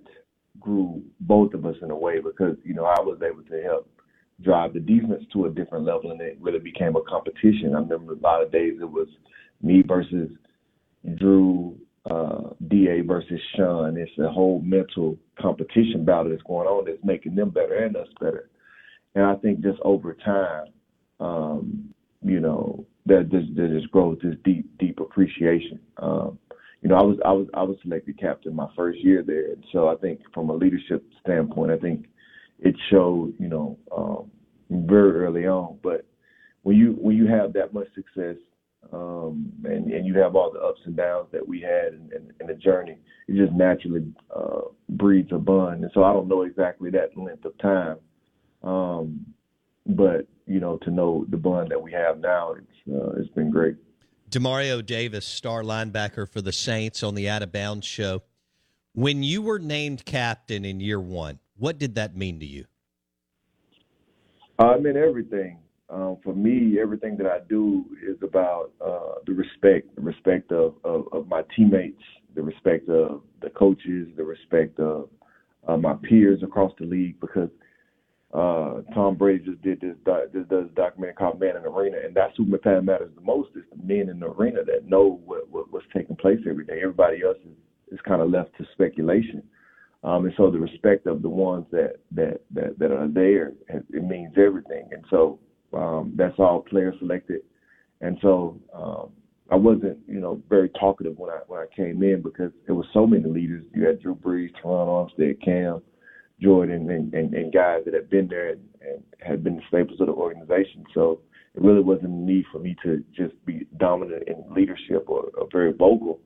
[0.58, 3.90] grew both of us in a way because, you know, I was able to help
[4.42, 7.74] drive the defense to a different level and it really became a competition.
[7.74, 9.08] I remember a lot of days it was
[9.62, 10.30] me versus
[11.16, 11.76] Drew,
[12.10, 13.96] uh, DA versus Sean.
[13.96, 18.08] It's a whole mental competition battle that's going on that's making them better and us
[18.20, 18.50] better.
[19.14, 20.66] And I think just over time,
[21.18, 25.80] um, you know, that this that just grows this deep deep appreciation.
[25.98, 26.38] Um,
[26.82, 29.64] you know, I was I was I was selected captain my first year there, and
[29.72, 32.06] so I think from a leadership standpoint, I think
[32.60, 34.30] it showed you know um,
[34.70, 35.78] very early on.
[35.82, 36.06] But
[36.62, 38.36] when you when you have that much success
[38.92, 42.32] um, and and you have all the ups and downs that we had in, in,
[42.40, 45.82] in the journey, it just naturally uh, breeds a bond.
[45.82, 47.96] And so I don't know exactly that length of time,
[48.62, 49.26] um,
[49.86, 53.50] but you know, to know the bond that we have now, it's uh, it's been
[53.50, 53.76] great.
[54.28, 58.22] Demario Davis, star linebacker for the Saints on the Out of Bounds show.
[58.92, 62.64] When you were named captain in year one, what did that mean to you?
[64.58, 65.58] Uh, it meant everything.
[65.88, 70.74] Um, for me, everything that I do is about uh, the respect, the respect of,
[70.84, 72.02] of, of, my teammates,
[72.34, 75.08] the respect of the coaches, the respect of
[75.66, 77.50] uh, my peers across the league, because
[78.32, 79.96] uh, Tom Brady just did this
[80.32, 83.64] just does documentary called Man in the Arena, and that's who matters the most is
[83.70, 86.80] the men in the arena that know what, what what's taking place every day.
[86.80, 89.42] Everybody else is, is kind of left to speculation,
[90.02, 94.04] um, and so the respect of the ones that that that, that are there it
[94.04, 94.88] means everything.
[94.92, 95.38] And so
[95.72, 97.42] um, that's all player selected,
[98.00, 99.10] and so um,
[99.50, 102.86] I wasn't you know very talkative when I when I came in because there was
[102.92, 103.64] so many leaders.
[103.74, 105.82] You had Drew Brees, Terron Armstead, Cam.
[106.40, 110.00] Jordan and, and, and guys that had been there and, and had been the staples
[110.00, 110.84] of the organization.
[110.94, 111.20] So
[111.54, 115.48] it really wasn't a need for me to just be dominant in leadership or, or
[115.52, 116.20] very vocal.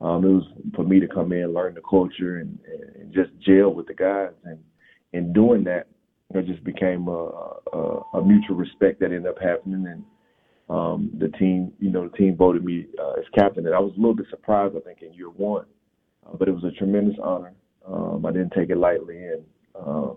[0.00, 2.58] Um, it was for me to come in, learn the culture, and,
[2.96, 4.32] and just gel with the guys.
[4.44, 4.58] And
[5.12, 5.86] in doing that,
[6.34, 7.30] it just became a,
[7.72, 9.86] a, a mutual respect that ended up happening.
[9.86, 10.04] And
[10.68, 13.92] um, the team, you know, the team voted me uh, as captain, and I was
[13.96, 14.76] a little bit surprised.
[14.76, 15.66] I think in year one,
[16.26, 17.52] uh, but it was a tremendous honor.
[17.86, 19.44] Um, I didn't take it lightly, and
[19.76, 20.16] um,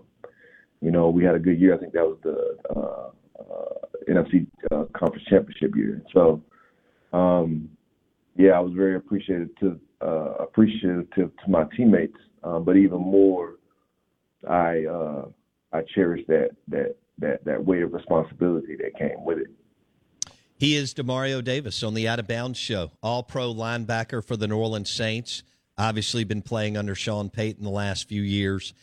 [0.80, 1.74] you know, we had a good year.
[1.74, 6.02] I think that was the uh, uh, NFC uh, Conference Championship year.
[6.12, 6.42] So,
[7.12, 7.68] um,
[8.36, 13.56] yeah, I was very appreciative to uh, appreciative to, my teammates, um, but even more,
[14.48, 15.26] I uh,
[15.72, 19.48] I cherish that that that that weight of responsibility that came with it.
[20.56, 24.46] He is Demario Davis on the Out of Bounds show, all pro linebacker for the
[24.46, 25.42] New Orleans Saints.
[25.76, 28.74] Obviously, been playing under Sean Payton the last few years,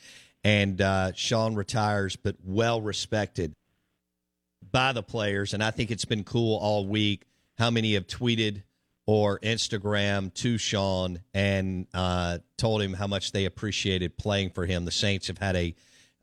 [0.43, 3.53] and uh, Sean retires, but well respected
[4.71, 5.53] by the players.
[5.53, 7.25] And I think it's been cool all week
[7.57, 8.63] how many have tweeted
[9.07, 14.85] or Instagram to Sean and uh, told him how much they appreciated playing for him.
[14.85, 15.75] The Saints have had a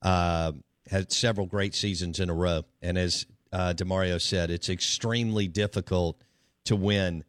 [0.02, 0.52] uh,
[0.86, 6.20] had several great seasons in a row, and as uh, Demario said, it's extremely difficult
[6.66, 7.24] to win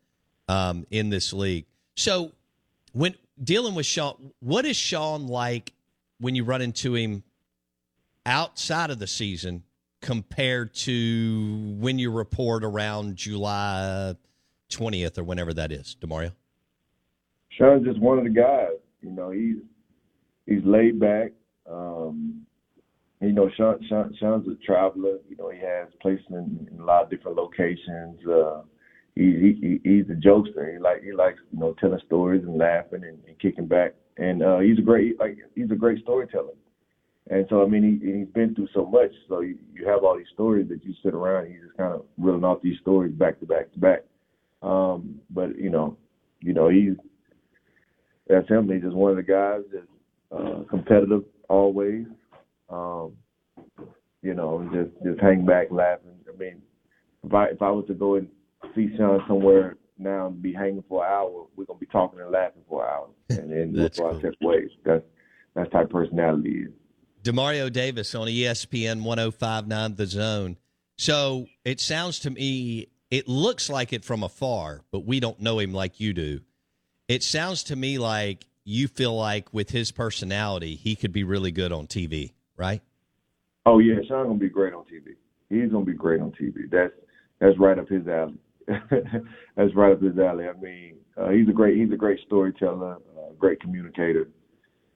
[0.49, 1.65] um, in this league.
[1.95, 2.33] So,
[2.91, 5.71] when dealing with Sean, what is Sean like
[6.19, 7.23] when you run into him
[8.25, 9.63] outside of the season
[10.01, 14.15] compared to when you report around July
[14.75, 16.31] 20th or whenever that is, Demario?
[17.57, 18.77] Sean's just one of the guys.
[19.01, 19.57] You know, he's
[20.45, 21.31] he's laid back.
[21.69, 22.45] Um,
[23.21, 25.17] you know, Sean, Sean, Sean's a traveler.
[25.29, 28.19] You know, he has places in, in a lot of different locations.
[28.27, 28.61] Uh,
[29.15, 30.73] he, he he's a jokester.
[30.73, 33.93] He like he likes you know telling stories and laughing and, and kicking back.
[34.17, 36.53] And uh, he's a great like he's a great storyteller.
[37.29, 39.11] And so I mean he he's been through so much.
[39.29, 41.45] So you, you have all these stories that you sit around.
[41.45, 44.03] And he's just kind of reeling off these stories back to back to back.
[44.61, 45.97] Um, but you know,
[46.39, 46.93] you know he's
[48.27, 48.69] that's him.
[48.71, 49.85] He's just one of the guys that's
[50.31, 52.05] uh, competitive always.
[52.69, 53.13] Um,
[54.21, 56.15] you know, just just hang back laughing.
[56.31, 56.61] I mean,
[57.23, 58.27] if I if I was to go and
[58.73, 62.31] see Sean somewhere now and be hanging for an hour, we're gonna be talking and
[62.31, 63.07] laughing for an hour,
[63.41, 64.69] and then we'll go our separate ways.
[64.83, 65.03] That's
[65.53, 66.71] that's type personality is.
[67.23, 70.57] Demario Davis on ESPN 1059 The Zone.
[70.97, 75.59] So it sounds to me, it looks like it from afar, but we don't know
[75.59, 76.41] him like you do.
[77.07, 81.53] It sounds to me like you feel like with his personality, he could be really
[81.53, 82.81] good on TV, right?
[83.65, 85.15] Oh yeah, Sean gonna be great on TV.
[85.47, 86.69] He's gonna be great on TV.
[86.69, 86.91] That's
[87.39, 88.35] that's right up his alley.
[88.67, 90.49] that's right up his alley.
[90.49, 94.27] I mean, uh, he's a great he's a great storyteller, uh, great communicator.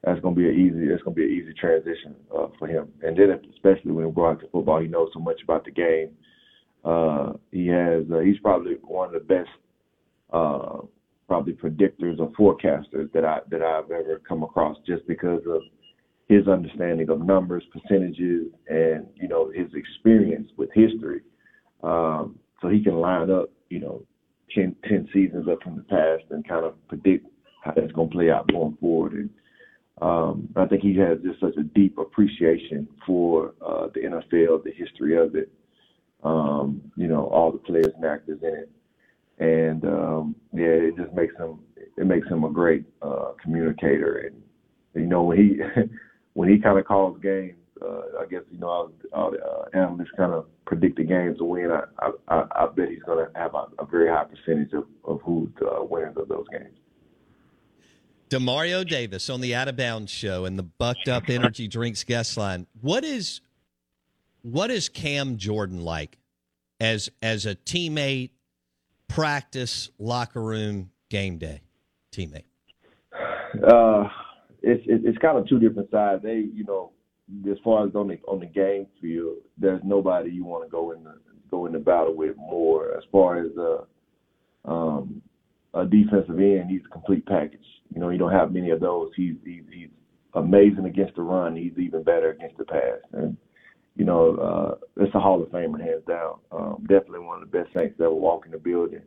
[0.03, 2.89] That's gonna be an easy that's gonna be an easy transition uh, for him.
[3.01, 5.71] And then especially when we go out to football, he knows so much about the
[5.71, 6.09] game.
[6.83, 9.49] Uh, he has uh, he's probably one of the best
[10.31, 10.79] uh,
[11.27, 15.61] probably predictors or forecasters that I that I've ever come across, just because of
[16.27, 21.21] his understanding of numbers, percentages, and you know his experience with history.
[21.83, 24.03] Um, so he can line up, you know,
[24.53, 27.27] 10, 10 seasons up from the past and kind of predict
[27.63, 29.13] how that's going to play out going forward.
[29.13, 29.29] And
[30.01, 34.71] um, I think he has just such a deep appreciation for uh, the NFL, the
[34.75, 35.51] history of it,
[36.23, 38.69] um, you know, all the players and actors in it.
[39.39, 41.59] And um, yeah, it just makes him
[41.97, 44.17] it makes him a great uh, communicator.
[44.17, 44.41] And
[44.95, 45.59] you know when he
[46.33, 49.65] when he kind of calls games, uh, I guess you know all, all the uh,
[49.73, 51.71] analysts kind of predict the games to win.
[51.71, 55.21] I I, I bet he's going to have a, a, very high percentage of of
[55.25, 56.75] the uh, winners of those games.
[58.29, 62.37] Demario Davis on the Out of Bounds show and the Bucked Up Energy Drinks guest
[62.37, 62.67] line.
[62.79, 63.41] What is
[64.41, 66.17] what is Cam Jordan like
[66.79, 68.31] as as a teammate,
[69.07, 71.61] practice, locker room, game day
[72.11, 72.43] teammate?
[73.67, 74.07] Uh,
[74.61, 76.23] it's it's kind of two different sides.
[76.23, 76.91] They, you know,
[77.49, 80.91] as far as on the on the game field, there's nobody you want to go
[80.91, 81.15] in the
[81.49, 82.95] go in the battle with more.
[82.97, 85.21] As far as uh, um,
[85.73, 87.65] a defensive end, he's a complete package.
[87.93, 89.11] You know, you don't have many of those.
[89.15, 89.89] He's he's, he's
[90.33, 91.55] amazing against the run.
[91.55, 92.99] He's even better against the pass.
[93.13, 93.35] And
[93.99, 96.35] you know, uh, it's a Hall of Famer hands down.
[96.53, 99.01] Um, definitely one of the best Saints that ever walk in the building.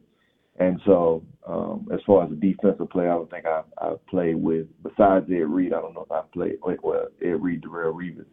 [0.60, 4.34] And so, um, as far as a defensive player, I don't think I I played
[4.34, 5.72] with besides Ed Reed.
[5.72, 8.26] I don't know if I played well Ed Reed, Darrelle Revis.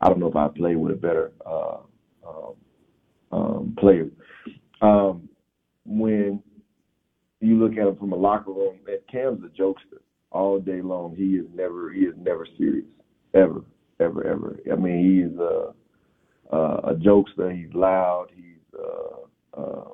[0.00, 1.80] I don't know if I played with a better uh,
[2.26, 2.54] um,
[3.30, 4.08] um, player.
[4.80, 5.28] Um,
[5.84, 6.42] when
[7.40, 10.00] you look at him from a locker room, and Cam's a jokester
[10.32, 11.14] all day long.
[11.14, 12.86] He is never he is never serious
[13.34, 13.62] ever
[14.00, 14.60] ever ever.
[14.72, 15.38] I mean, he is
[16.50, 17.54] a a jokester.
[17.56, 18.28] He's loud.
[18.34, 19.88] He's uh, uh,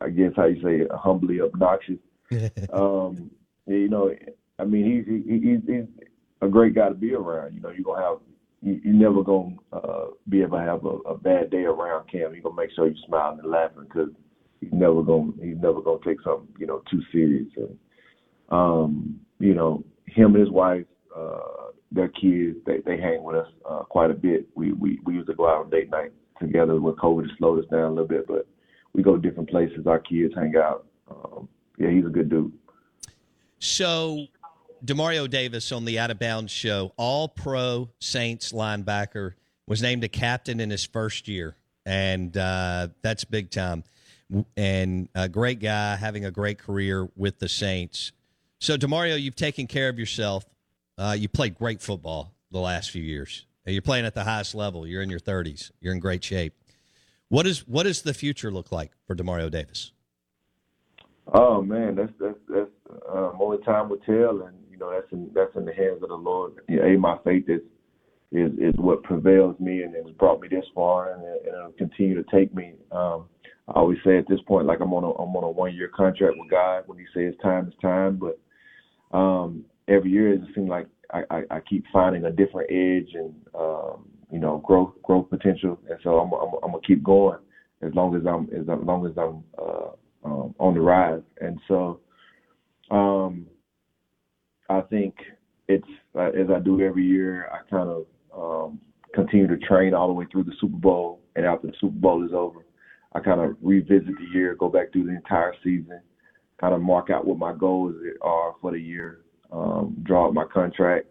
[0.00, 1.98] I guess how you say it, humbly obnoxious.
[2.72, 3.30] um,
[3.66, 4.14] you know,
[4.58, 6.06] I mean, he's he, he's he's
[6.42, 7.54] a great guy to be around.
[7.54, 8.18] You know, you're gonna have
[8.62, 12.34] you, you're never gonna uh, be able to have a, a bad day around Cam.
[12.34, 14.10] You're gonna make sure you're smiling and laughing because
[14.60, 17.48] he's never gonna he's never gonna take something you know too serious.
[17.56, 17.78] And
[18.50, 23.48] um, you know, him and his wife, uh, their kids, they they hang with us
[23.68, 24.46] uh, quite a bit.
[24.54, 27.70] We we we used to go out on date night together when COVID slowed us
[27.70, 28.46] down a little bit, but
[28.92, 29.86] we go different places.
[29.86, 30.86] Our kids hang out.
[31.10, 32.52] Um, yeah, he's a good dude.
[33.58, 34.26] So,
[34.84, 39.34] Demario Davis on the Out of Bounds show, All Pro Saints linebacker,
[39.66, 43.84] was named a captain in his first year, and uh, that's big time.
[44.56, 48.12] And a great guy, having a great career with the Saints.
[48.58, 50.44] So, Demario, you've taken care of yourself.
[50.98, 53.46] Uh, you played great football the last few years.
[53.66, 54.86] You're playing at the highest level.
[54.86, 55.70] You're in your 30s.
[55.80, 56.54] You're in great shape.
[57.28, 59.90] What is what does the future look like for Demario Davis?
[61.34, 62.70] Oh man, that's that's that's
[63.12, 66.08] um, only time will tell, and you know that's in that's in the hands of
[66.08, 66.52] the Lord.
[66.68, 67.62] Yeah, my faith is
[68.30, 72.14] is is what prevails me and has brought me this far, and, and it'll continue
[72.22, 72.74] to take me.
[72.92, 73.26] Um,
[73.66, 75.88] I always say at this point, like I'm on a I'm on a one year
[75.88, 76.84] contract with God.
[76.86, 78.38] When He says time is time, but
[79.16, 83.34] um, every year it seems like I, I, I keep finding a different edge and
[83.54, 87.38] um, you know growth growth potential, and so I'm I'm, I'm gonna keep going
[87.82, 89.90] as long as I'm as long as I'm uh,
[90.24, 92.00] um, on the rise, and so
[92.90, 93.46] um,
[94.68, 95.14] I think
[95.68, 98.06] it's uh, as I do every year, I kind of
[98.36, 98.80] um,
[99.14, 102.24] continue to train all the way through the Super Bowl, and after the Super Bowl
[102.24, 102.64] is over,
[103.12, 106.00] I kind of revisit the year, go back through the entire season,
[106.60, 109.20] kind of mark out what my goals are for the year,
[109.52, 111.06] um, draw up my contract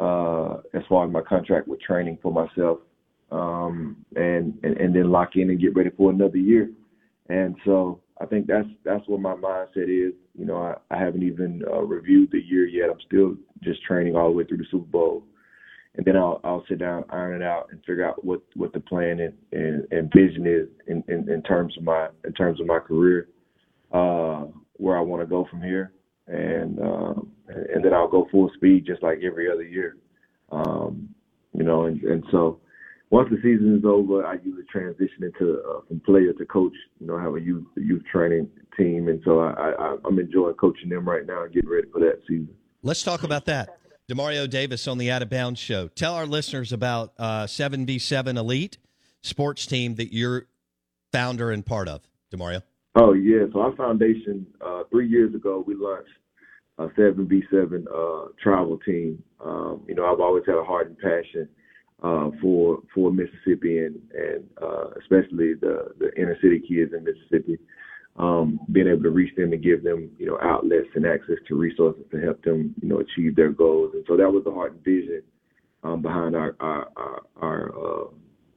[0.00, 2.78] uh, as far as my contract with training for myself,
[3.30, 6.70] um, and, and and then lock in and get ready for another year.
[7.28, 10.14] And so I think that's that's what my mindset is.
[10.34, 12.90] You know, I, I haven't even uh, reviewed the year yet.
[12.90, 15.24] I'm still just training all the way through the Super Bowl,
[15.96, 18.80] and then I'll I'll sit down, iron it out, and figure out what what the
[18.80, 22.66] plan and and, and vision is in, in in terms of my in terms of
[22.66, 23.28] my career,
[23.92, 24.44] uh,
[24.74, 25.92] where I want to go from here
[26.26, 29.96] and um, and then I'll go full speed just like every other year.
[30.50, 31.08] Um,
[31.52, 32.60] you know, and, and so
[33.10, 36.74] once the season is over, I usually transition into uh, from player to coach.
[37.00, 40.54] You know, I have a youth youth training team, and so I, I I'm enjoying
[40.54, 42.54] coaching them right now and getting ready for that season.
[42.82, 43.78] Let's talk about that.
[44.08, 45.88] Demario Davis on the Out of Bounds show.
[45.88, 48.78] Tell our listeners about uh, 7v7 Elite
[49.24, 50.46] sports team that you're
[51.10, 52.62] founder and part of, Demario.
[52.94, 56.10] Oh yeah, so our foundation uh, three years ago we launched
[56.78, 59.22] a seven v seven uh, travel team.
[59.44, 61.48] Um, you know, I've always had a heart and passion
[62.02, 67.58] uh, for for Mississippi and and uh, especially the the inner city kids in Mississippi.
[68.18, 71.54] Um, being able to reach them and give them, you know, outlets and access to
[71.54, 73.90] resources to help them, you know, achieve their goals.
[73.92, 75.22] And so that was the heart and vision
[75.84, 77.72] um, behind our our our, our,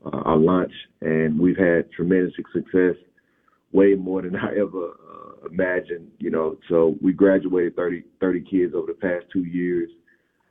[0.05, 2.95] uh, our launch, and we've had tremendous success
[3.71, 6.57] way more than I ever uh, imagined, you know.
[6.69, 9.89] So we graduated 30, 30 kids over the past two years.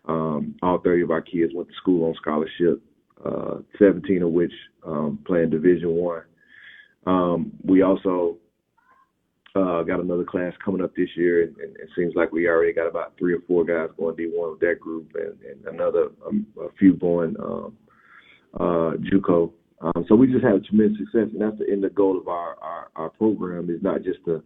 [0.07, 2.83] Um, all 30 of our kids went to school on scholarship,
[3.25, 4.53] uh, 17 of which
[4.87, 6.23] um, playing Division One.
[7.07, 8.39] Um, we also
[9.55, 12.73] uh, got another class coming up this year, and, and, it seems like we already
[12.73, 16.47] got about three or four guys going D1 with that group, and, and another um,
[16.61, 17.77] a few going um,
[18.55, 22.19] uh, JUCO um, so we just had tremendous success, and that's the end the goal
[22.19, 24.43] of our, our, our program is not just to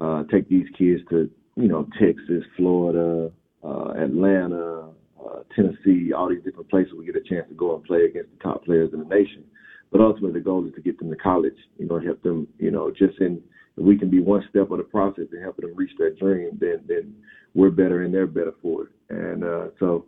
[0.00, 3.30] uh, take these kids to you know Texas, Florida,
[3.62, 4.88] uh, Atlanta,
[5.22, 8.30] uh, Tennessee, all these different places we get a chance to go and play against
[8.30, 9.44] the top players in the nation.
[9.92, 11.56] But ultimately, the goal is to get them to college.
[11.78, 12.48] You know, help them.
[12.58, 13.42] You know, just in
[13.76, 16.56] if we can be one step of the process and help them reach their dream,
[16.60, 17.14] then then
[17.54, 18.88] we're better and they're better for it.
[19.10, 20.06] And uh, so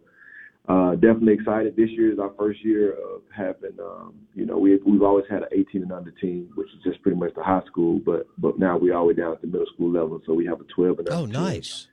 [0.69, 1.75] uh, definitely excited.
[1.77, 5.43] This year is our first year of having, um, you know, we we've always had
[5.43, 8.59] an 18 and under team, which is just pretty much the high school, but but
[8.59, 10.65] now we're all the way down at the middle school level, so we have a
[10.65, 11.21] 12 and under.
[11.21, 11.87] Oh, nice.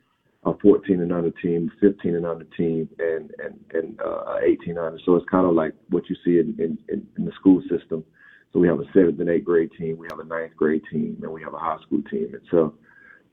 [0.44, 4.76] Team, a 14 and under team, 15 and under team, and and and uh, 18
[4.76, 4.98] under.
[5.06, 6.54] So it's kind of like what you see in,
[6.90, 8.04] in in the school system.
[8.52, 11.18] So we have a seventh and eighth grade team, we have a ninth grade team,
[11.22, 12.74] and we have a high school team, and so.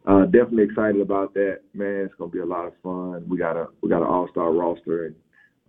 [0.05, 2.03] Uh, definitely excited about that, man.
[2.03, 3.23] It's gonna be a lot of fun.
[3.29, 5.15] We got a we got an all star roster, and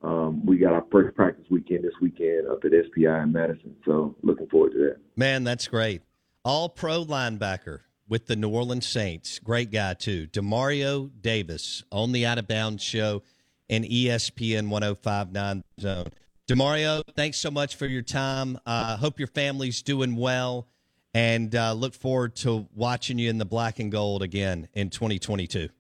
[0.05, 3.75] um, we got our first practice weekend this weekend up at SPI in Madison.
[3.85, 4.97] So looking forward to that.
[5.17, 6.03] Man, that's great.
[6.45, 9.39] All pro linebacker with the New Orleans Saints.
[9.39, 10.27] Great guy, too.
[10.27, 13.23] Demario Davis on the Out of Bounds show
[13.71, 16.09] and ESPN 1059 Zone.
[16.47, 18.59] Demario, thanks so much for your time.
[18.67, 20.69] I uh, hope your family's doing well
[21.15, 25.71] and uh, look forward to watching you in the black and gold again in 2022.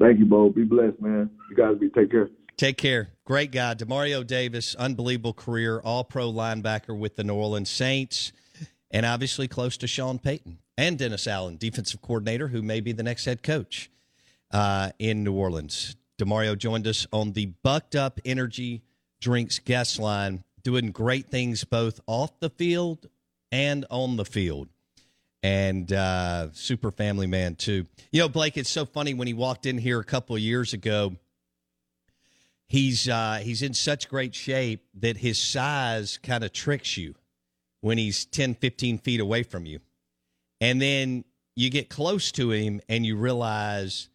[0.00, 0.50] Thank you, Bo.
[0.50, 1.30] Be blessed, man.
[1.48, 2.28] You guys be take care.
[2.56, 3.10] Take care.
[3.26, 3.74] Great guy.
[3.74, 8.32] Demario Davis, unbelievable career, all pro linebacker with the New Orleans Saints,
[8.90, 13.02] and obviously close to Sean Payton and Dennis Allen, defensive coordinator, who may be the
[13.02, 13.90] next head coach
[14.52, 15.96] uh, in New Orleans.
[16.18, 18.82] Demario joined us on the Bucked Up Energy
[19.20, 23.06] Drinks guest line, doing great things both off the field
[23.52, 24.68] and on the field.
[25.42, 27.86] And uh, super family man, too.
[28.12, 31.16] You know, Blake, it's so funny when he walked in here a couple years ago
[32.68, 37.14] he's uh, he's in such great shape that his size kind of tricks you
[37.80, 39.80] when he's 10 15 feet away from you
[40.60, 44.08] and then you get close to him and you realize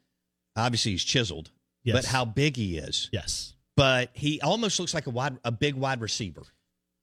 [0.56, 1.52] obviously he's chiseled
[1.84, 1.96] Yes.
[1.96, 3.56] but how big he is Yes.
[3.78, 6.44] but he almost looks like a wide a big wide receiver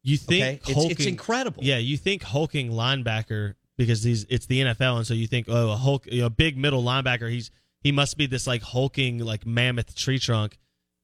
[0.05, 0.53] You think Okay?
[0.55, 1.64] It's- hulking, it's incredible.
[1.64, 5.70] Yeah, you think hulking linebacker because these it's the NFL, and so you think oh
[5.70, 7.30] a hulk, you know, big middle linebacker.
[7.30, 7.51] He's
[7.82, 10.59] he must be this like hulking like mammoth tree trunk,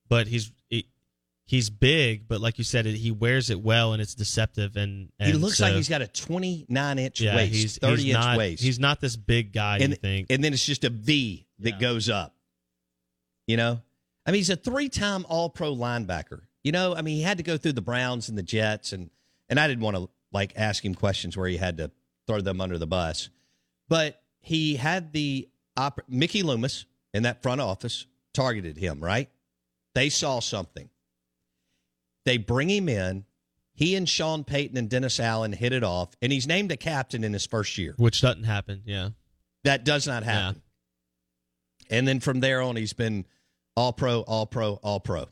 [0.08, 0.86] but he's he,
[1.46, 4.76] he's big, but like you said, he wears it well and it's deceptive.
[4.76, 7.96] And, and he looks so- like he's got a 29 inch yeah, waist he's 30
[8.02, 9.78] he's inch not, waist He's not this big guy.
[9.78, 10.26] and, you think?
[10.30, 11.78] and then it's just a V that Yeah.
[11.78, 12.34] goes up.
[13.46, 13.80] You know,
[14.26, 16.42] I mean, he's a three-time All-Pro linebacker.
[16.62, 19.10] You know, I mean, he had to go through the Browns and the Jets, and
[19.50, 21.90] and I didn't want to like ask him questions where he had to
[22.26, 23.28] throw them under the bus,
[23.86, 25.46] but he had the
[25.76, 29.04] op- Mickey Loomis in that front office targeted him.
[29.04, 29.28] Right?
[29.94, 30.88] They saw something.
[32.24, 33.24] They bring him in.
[33.74, 37.24] He and Sean Payton and Dennis Allen hit it off, and he's named a captain
[37.24, 37.94] in his first year.
[37.96, 38.82] which doesn't happen.
[38.84, 39.10] Yeah,
[39.64, 40.62] That does not happen.
[41.90, 43.26] And then from there on, he's been
[43.76, 45.26] all pro, all pro, all pro.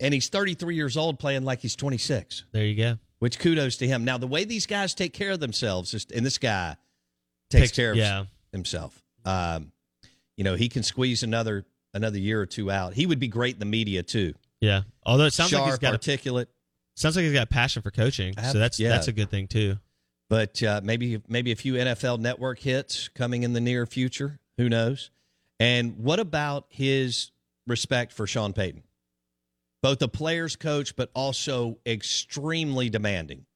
[0.00, 2.98] And he's 33 years old playing like he's 26, there you go.
[3.20, 4.04] which kudos to him.
[4.04, 6.76] Now, the way these guys take care of themselves, is, and this guy
[7.50, 8.24] takes Takes- care of yeah.
[8.50, 9.00] himself.
[9.24, 9.70] Um,
[10.36, 11.64] you know, he can squeeze another
[11.94, 12.94] another year or two out.
[12.94, 14.34] He would be great in the media too.
[14.60, 16.48] Yeah, although it sounds Sharp, like he's got a, articulate.
[16.96, 18.90] sounds like he's got passion for coaching, Ab- so that's yeah.
[18.90, 19.76] that's a good thing too.
[20.30, 24.38] but uh, maybe maybe a few NFL Network hits coming in the near future.
[24.58, 25.10] Who knows?
[25.58, 27.30] And what about his
[27.66, 28.82] respect for Sean Payton?
[29.82, 33.46] Both a player's coach, but also extremely demanding.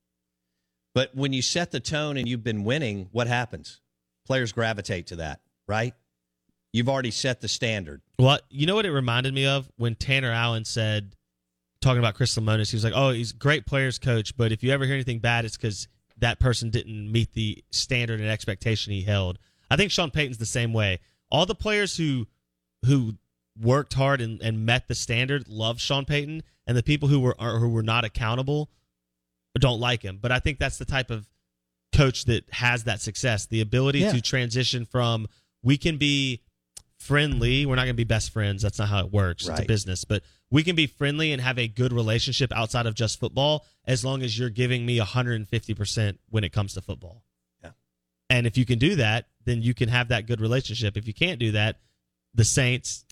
[0.94, 3.80] But when you set the tone and you've been winning, what happens?
[4.26, 5.94] Players gravitate to that, right?
[6.76, 8.02] You've already set the standard.
[8.18, 11.16] Well, you know what it reminded me of when Tanner Allen said,
[11.80, 14.62] talking about Chris Lemonis, he was like, "Oh, he's a great players coach, but if
[14.62, 18.92] you ever hear anything bad, it's because that person didn't meet the standard and expectation
[18.92, 19.38] he held."
[19.70, 21.00] I think Sean Payton's the same way.
[21.30, 22.26] All the players who
[22.84, 23.14] who
[23.58, 27.34] worked hard and, and met the standard love Sean Payton, and the people who were
[27.40, 28.68] uh, who were not accountable
[29.58, 30.18] don't like him.
[30.20, 31.26] But I think that's the type of
[31.94, 34.12] coach that has that success, the ability Yeah.
[34.12, 35.26] to transition from
[35.62, 36.42] we can be
[37.06, 37.66] friendly.
[37.66, 38.62] We're not going to be best friends.
[38.62, 39.48] That's not how it works.
[39.48, 42.94] It's a business, but we can be friendly and have a good relationship outside of
[42.94, 47.24] just football as long as you're giving me 150% when it comes to football.
[47.62, 47.70] Yeah.
[48.30, 50.96] And if you can do that, then you can have that good relationship.
[50.96, 51.80] If you can't do that,
[52.34, 53.04] the Saints,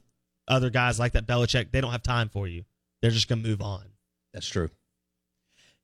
[0.47, 2.64] other guys like that Belichick, they don't have time for you.
[3.01, 3.84] They're just going to move on.
[4.32, 4.70] That's true.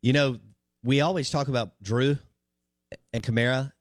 [0.03, 0.39] You know,
[0.83, 2.19] we always talk about Drew
[3.13, 3.73] and Kamara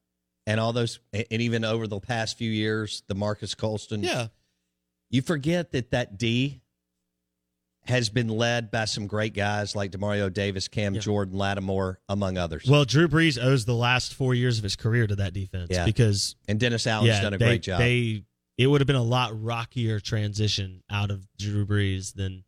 [0.50, 4.02] and all those, and even over the past few years, the Marques Colston.
[4.02, 4.28] Yeah.
[5.12, 6.62] You forget that that D
[7.86, 11.02] has been led by some great guys like Demario Davis, Cam Yeah.
[11.02, 12.66] Jordan, Lattimore, among others.
[12.68, 15.86] Well, Drew Brees owes the last four years of his career to that defense Yeah.
[15.86, 17.80] because and Dennis Allen's yeah, done a they, great job.
[17.80, 18.24] They
[18.58, 22.44] it would have been a lot rockier transition out of Drew Brees than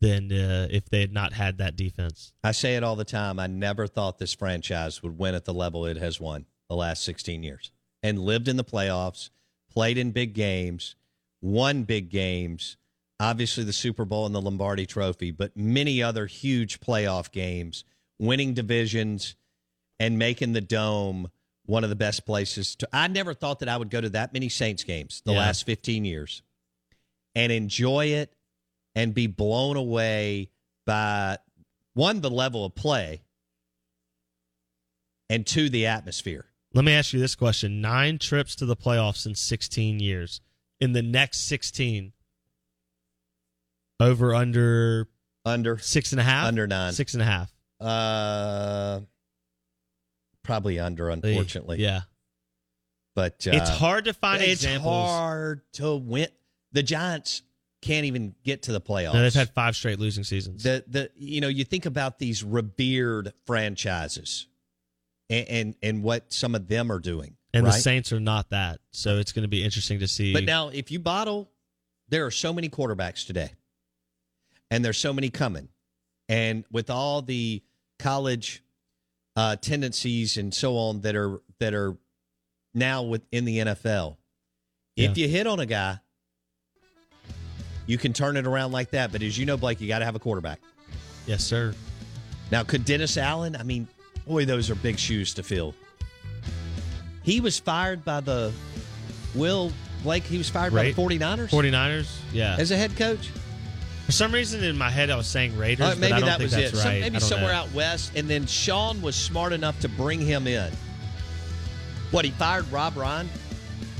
[0.00, 2.32] than uh, if they had not had that defense.
[2.42, 3.38] I say it all the time.
[3.38, 7.02] I never thought this franchise would win at the level it has won the last
[7.04, 7.70] 16 years
[8.02, 9.30] and lived in the playoffs,
[9.70, 10.96] played in big games,
[11.40, 12.76] won big games,
[13.20, 17.84] obviously the Super Bowl and the Lombardi trophy, but many other huge playoff games,
[18.18, 19.36] winning divisions
[19.98, 21.30] and making the dome
[21.64, 24.32] one of the best places to I never thought that I would go to that
[24.32, 25.38] many Saints games the Yeah.
[25.40, 26.42] last 15 years
[27.34, 28.32] and enjoy it
[28.94, 30.50] and be blown away
[30.86, 31.38] by
[31.94, 33.22] one the level of play
[35.28, 36.46] and two the atmosphere.
[36.76, 40.42] Let me ask you this question: Nine trips to the playoffs in 16 years.
[40.78, 42.12] In the next 16,
[43.98, 45.08] over under
[45.46, 46.92] Under six and a half, Under nine.
[46.92, 47.50] six and a half.
[47.80, 49.00] uh
[50.42, 51.78] probably under unfortunately.
[51.80, 52.02] yeah.
[53.14, 55.08] But uh, it's hard to find it's examples.
[55.08, 56.28] hard to win.
[56.72, 57.42] The Giants
[57.80, 59.14] can't even get to the playoffs.
[59.14, 60.62] No, they've had five straight losing seasons.
[60.62, 64.46] the the you know you think about these revered franchises
[65.30, 67.74] and and, and what some of them are doing and right?
[67.74, 70.32] the Saints are not that, so it's going to be interesting to see.
[70.32, 71.50] but now if you bottle
[72.08, 73.50] there are so many quarterbacks today
[74.70, 75.68] and there's so many coming.
[76.28, 77.62] And with all the
[77.98, 78.62] college
[79.36, 81.96] uh, tendencies and so on that are that are
[82.74, 84.16] now within the NFL,
[84.96, 85.98] if you hit on a guy,
[87.86, 89.12] you can turn it around like that.
[89.12, 90.60] But as you know, Blake, you got to have a quarterback.
[91.26, 91.74] Yes, sir.
[92.50, 93.56] Now, could Dennis Allen?
[93.56, 93.86] I mean,
[94.26, 95.74] boy, those are big shoes to fill.
[97.22, 98.52] He was fired by the
[99.34, 99.72] Will
[100.02, 100.24] Blake.
[100.24, 100.94] He was fired Right.
[100.94, 102.56] by the 49ers 49ers, yeah.
[102.58, 103.30] as a head coach.
[104.06, 106.38] For some reason in my head, I was saying Raiders, but maybe I don't that
[106.38, 106.84] think was that's it.
[106.86, 106.96] Right.
[106.98, 107.58] I maybe somewhere know.
[107.58, 108.12] out west.
[108.14, 110.70] And then Sean was smart enough to bring him in.
[112.12, 113.28] What he fired Rob Ryan,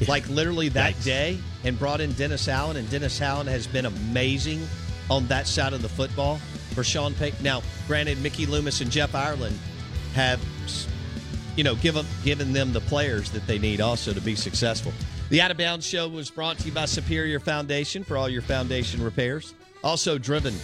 [0.06, 2.76] like literally that day, and brought in Dennis Allen.
[2.76, 4.64] And Dennis Allen has been amazing
[5.10, 6.36] on that side of the football
[6.72, 7.42] for Sean Payton.
[7.42, 9.58] Now, granted, Mickey Loomis and Jeff Ireland
[10.16, 10.40] have,
[11.56, 14.92] you know, given given them the players that they need also to be successful.
[15.28, 18.42] The Out of Bounds Show was brought to you by Superior Foundation for all your
[18.42, 19.54] foundation repairs.
[19.84, 20.54] Also driven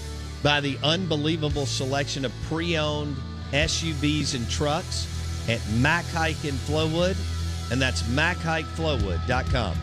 [0.42, 3.16] by the unbelievable selection of pre-owned
[3.52, 5.06] SUVs and trucks
[5.48, 7.16] at Mac Haik in Flowood,
[7.70, 9.76] and that's MacHaikFlowood.com.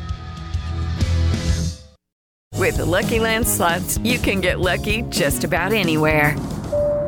[2.56, 6.36] With the Lucky Land slots, you can get lucky just about anywhere.